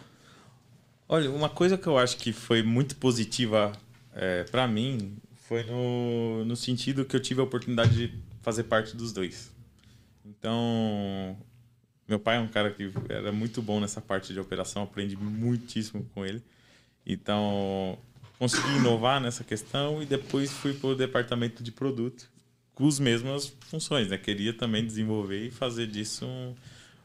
[1.09, 3.73] Olha, uma coisa que eu acho que foi muito positiva
[4.13, 8.97] é, para mim foi no, no sentido que eu tive a oportunidade de fazer parte
[8.97, 9.53] dos dois.
[10.25, 11.37] Então,
[12.09, 16.05] meu pai é um cara que era muito bom nessa parte de operação, aprendi muitíssimo
[16.13, 16.43] com ele.
[17.07, 17.97] Então,
[18.39, 22.28] consegui inovar nessa questão e depois fui para o departamento de produto
[22.74, 24.09] com as mesmas funções.
[24.09, 24.18] Né?
[24.18, 26.55] Queria também desenvolver e fazer disso um,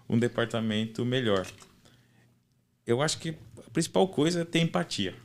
[0.09, 1.47] um departamento melhor.
[2.85, 5.15] Eu acho que a principal coisa é ter empatia.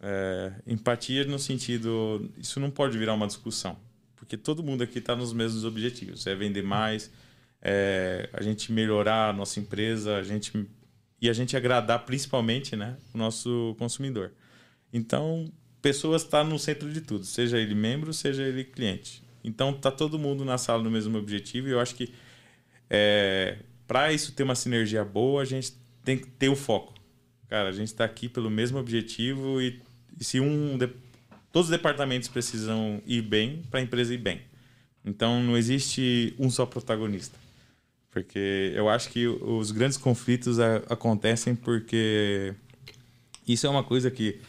[0.00, 2.30] É, empatia no sentido.
[2.38, 3.76] Isso não pode virar uma discussão,
[4.14, 7.10] porque todo mundo aqui está nos mesmos objetivos: é vender mais,
[7.60, 10.52] é, a gente melhorar a nossa empresa, a gente
[11.20, 14.30] e a gente agradar principalmente, né, o nosso consumidor.
[14.92, 15.50] Então,
[15.82, 19.22] pessoas estão tá no centro de tudo, seja ele membro, seja ele cliente.
[19.44, 22.12] Então, tá todo mundo na sala no mesmo objetivo e eu acho que
[22.90, 25.72] é, para isso ter uma sinergia boa, a gente
[26.04, 26.94] tem que ter o foco.
[27.48, 29.80] Cara, a gente está aqui pelo mesmo objetivo e,
[30.18, 30.78] e se um
[31.50, 34.42] todos os departamentos precisam ir bem para a empresa ir bem.
[35.04, 37.38] Então, não existe um só protagonista.
[38.10, 42.54] Porque eu acho que os grandes conflitos a, acontecem porque
[43.46, 44.40] isso é uma coisa que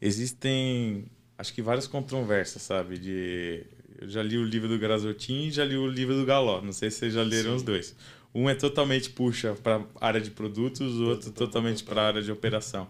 [0.00, 1.06] existem,
[1.38, 2.98] acho que várias controvérsias, sabe?
[2.98, 3.64] De
[4.00, 6.60] eu já li o livro do Grazotin e já li o livro do Galó.
[6.60, 7.56] Não sei se vocês já leram Sim.
[7.56, 7.96] os dois.
[8.34, 12.22] Um é totalmente puxa para a área de produtos, o outro totalmente para a área
[12.22, 12.86] de operação.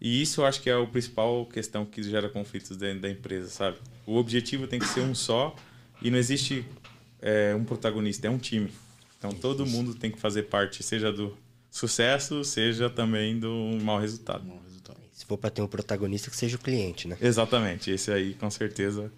[0.00, 3.48] E isso eu acho que é a principal questão que gera conflitos dentro da empresa,
[3.48, 3.78] sabe?
[4.06, 5.54] O objetivo tem que ser um só
[6.02, 6.64] e não existe
[7.20, 8.70] é, um protagonista, é um time.
[9.18, 11.36] Então todo mundo tem que fazer parte, seja do
[11.70, 14.44] sucesso, seja também do mau resultado.
[15.30, 17.16] For para ter um protagonista, que seja o cliente, né?
[17.20, 17.88] Exatamente.
[17.88, 19.12] Esse aí, com certeza,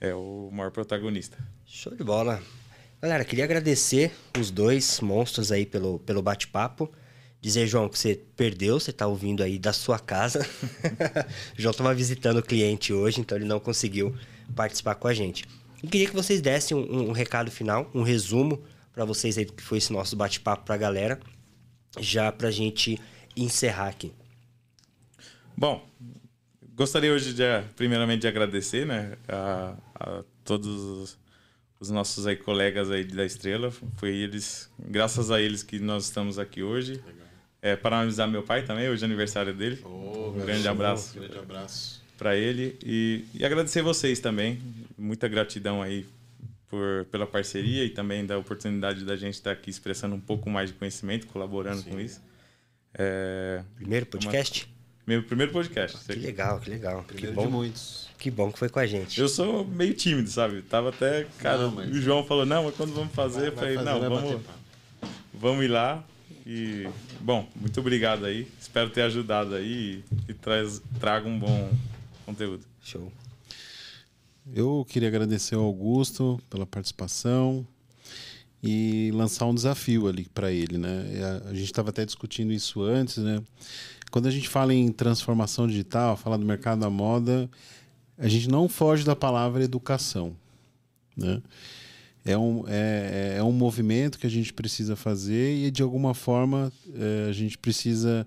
[0.00, 1.38] é o maior protagonista.
[1.64, 2.42] Show de bola.
[3.00, 6.90] Galera, queria agradecer os dois monstros aí pelo, pelo bate-papo.
[7.40, 10.44] Dizer, João, que você perdeu, você está ouvindo aí da sua casa.
[11.56, 14.12] o João estava visitando o cliente hoje, então ele não conseguiu
[14.56, 15.44] participar com a gente.
[15.80, 18.60] Eu queria que vocês dessem um, um recado final, um resumo
[18.92, 21.20] para vocês aí do que foi esse nosso bate-papo para a galera,
[22.00, 22.98] já para a gente
[23.36, 24.12] encerrar aqui.
[25.56, 25.88] Bom,
[26.74, 27.42] gostaria hoje de,
[27.76, 31.16] primeiramente, de agradecer né, a, a todos
[31.78, 33.70] os nossos aí, colegas aí da Estrela.
[33.96, 37.02] Foi eles, graças a eles que nós estamos aqui hoje.
[37.62, 39.80] É, parabenizar meu pai também, hoje é aniversário dele.
[39.84, 41.18] Oh, um grande abraço.
[41.18, 42.02] grande abraço.
[42.18, 42.76] Para ele.
[42.84, 44.60] E, e agradecer vocês também.
[44.98, 46.06] Muita gratidão aí
[46.68, 50.70] por, pela parceria e também da oportunidade da gente estar aqui expressando um pouco mais
[50.70, 51.90] de conhecimento, colaborando Sim.
[51.90, 52.20] com isso.
[52.92, 54.64] É, Primeiro podcast?
[54.64, 54.73] Uma...
[55.06, 55.98] Meu primeiro podcast.
[56.06, 57.04] que legal, que legal.
[57.04, 58.08] Primeiro que bom, de muitos.
[58.16, 59.20] Que bom que foi com a gente.
[59.20, 60.62] Eu sou meio tímido, sabe?
[60.62, 61.90] Tava até, cara, não, mas...
[61.90, 64.40] o João falou, não, mas quando vamos fazer, vai, eu falei, não, vamos,
[65.32, 66.02] vamos ir lá.
[66.46, 66.88] E,
[67.20, 68.48] bom, muito obrigado aí.
[68.58, 71.70] Espero ter ajudado aí e, e traz, traga um bom
[72.24, 72.64] conteúdo.
[72.82, 73.12] Show.
[74.54, 77.66] Eu queria agradecer ao Augusto pela participação
[78.62, 81.04] e lançar um desafio ali para ele, né?
[81.44, 83.42] A gente estava até discutindo isso antes, né?
[84.14, 87.50] Quando a gente fala em transformação digital, fala do mercado da moda,
[88.16, 90.36] a gente não foge da palavra educação,
[91.16, 91.42] né?
[92.24, 96.72] É um, é, é um movimento que a gente precisa fazer e, de alguma forma,
[96.94, 98.24] é, a gente precisa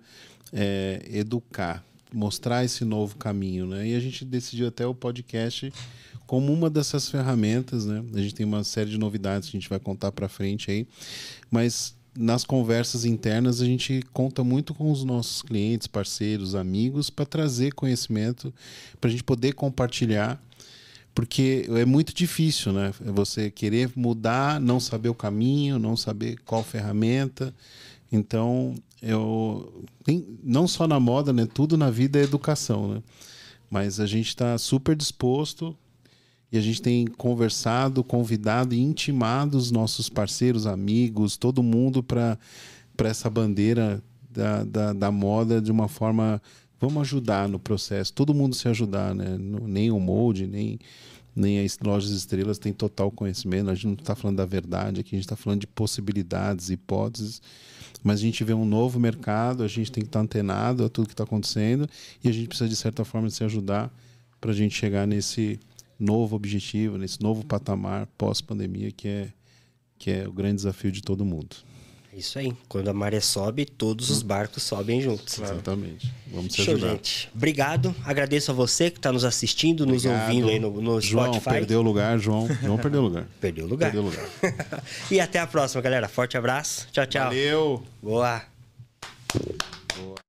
[0.51, 1.81] é, educar,
[2.13, 3.65] mostrar esse novo caminho.
[3.65, 3.87] Né?
[3.87, 5.71] E a gente decidiu até o podcast
[6.25, 7.85] como uma dessas ferramentas.
[7.85, 8.03] Né?
[8.13, 10.85] A gente tem uma série de novidades que a gente vai contar para frente aí,
[11.49, 17.25] mas nas conversas internas a gente conta muito com os nossos clientes, parceiros, amigos para
[17.25, 18.51] trazer conhecimento
[18.99, 20.41] para a gente poder compartilhar
[21.17, 22.93] porque é muito difícil, né?
[23.01, 27.51] Você querer mudar, não saber o caminho, não saber qual ferramenta.
[28.11, 29.83] Então, eu
[30.43, 31.47] não só na moda, né?
[31.51, 33.03] Tudo na vida é educação, né?
[33.67, 35.75] Mas a gente está super disposto
[36.51, 42.37] e a gente tem conversado, convidado e intimado os nossos parceiros, amigos, todo mundo para
[43.03, 46.41] essa bandeira da, da, da moda de uma forma
[46.79, 49.37] vamos ajudar no processo, todo mundo se ajudar, né?
[49.39, 50.79] Nem o molde, nem,
[51.35, 53.69] nem as lojas estrelas tem total conhecimento.
[53.69, 57.41] A gente não está falando da verdade aqui, a gente está falando de possibilidades, hipóteses.
[58.03, 60.89] Mas a gente vê um novo mercado, a gente tem que estar tá antenado a
[60.89, 61.89] tudo que está acontecendo
[62.23, 63.91] e a gente precisa, de certa forma, se ajudar
[64.39, 65.59] para a gente chegar nesse
[65.99, 69.29] novo objetivo, nesse novo patamar pós-pandemia, que é,
[69.97, 71.55] que é o grande desafio de todo mundo.
[72.17, 72.51] Isso aí.
[72.67, 75.37] Quando a maré sobe, todos os barcos sobem juntos.
[75.37, 76.11] Exatamente.
[76.31, 76.93] Vamos se Show, ajudar.
[76.93, 77.29] gente.
[77.35, 77.93] Obrigado.
[78.03, 80.13] Agradeço a você que está nos assistindo, Obrigado.
[80.13, 81.51] nos ouvindo aí no, no João, Spotify.
[81.51, 82.47] perdeu o lugar, João.
[82.63, 83.27] João perdeu o lugar.
[83.39, 83.91] Perdeu o lugar.
[83.91, 84.27] Perdeu lugar.
[85.11, 86.07] e até a próxima, galera.
[86.07, 86.87] Forte abraço.
[86.91, 87.25] Tchau, tchau.
[87.25, 87.83] Valeu.
[88.01, 88.41] Boa.
[89.95, 90.26] Boa.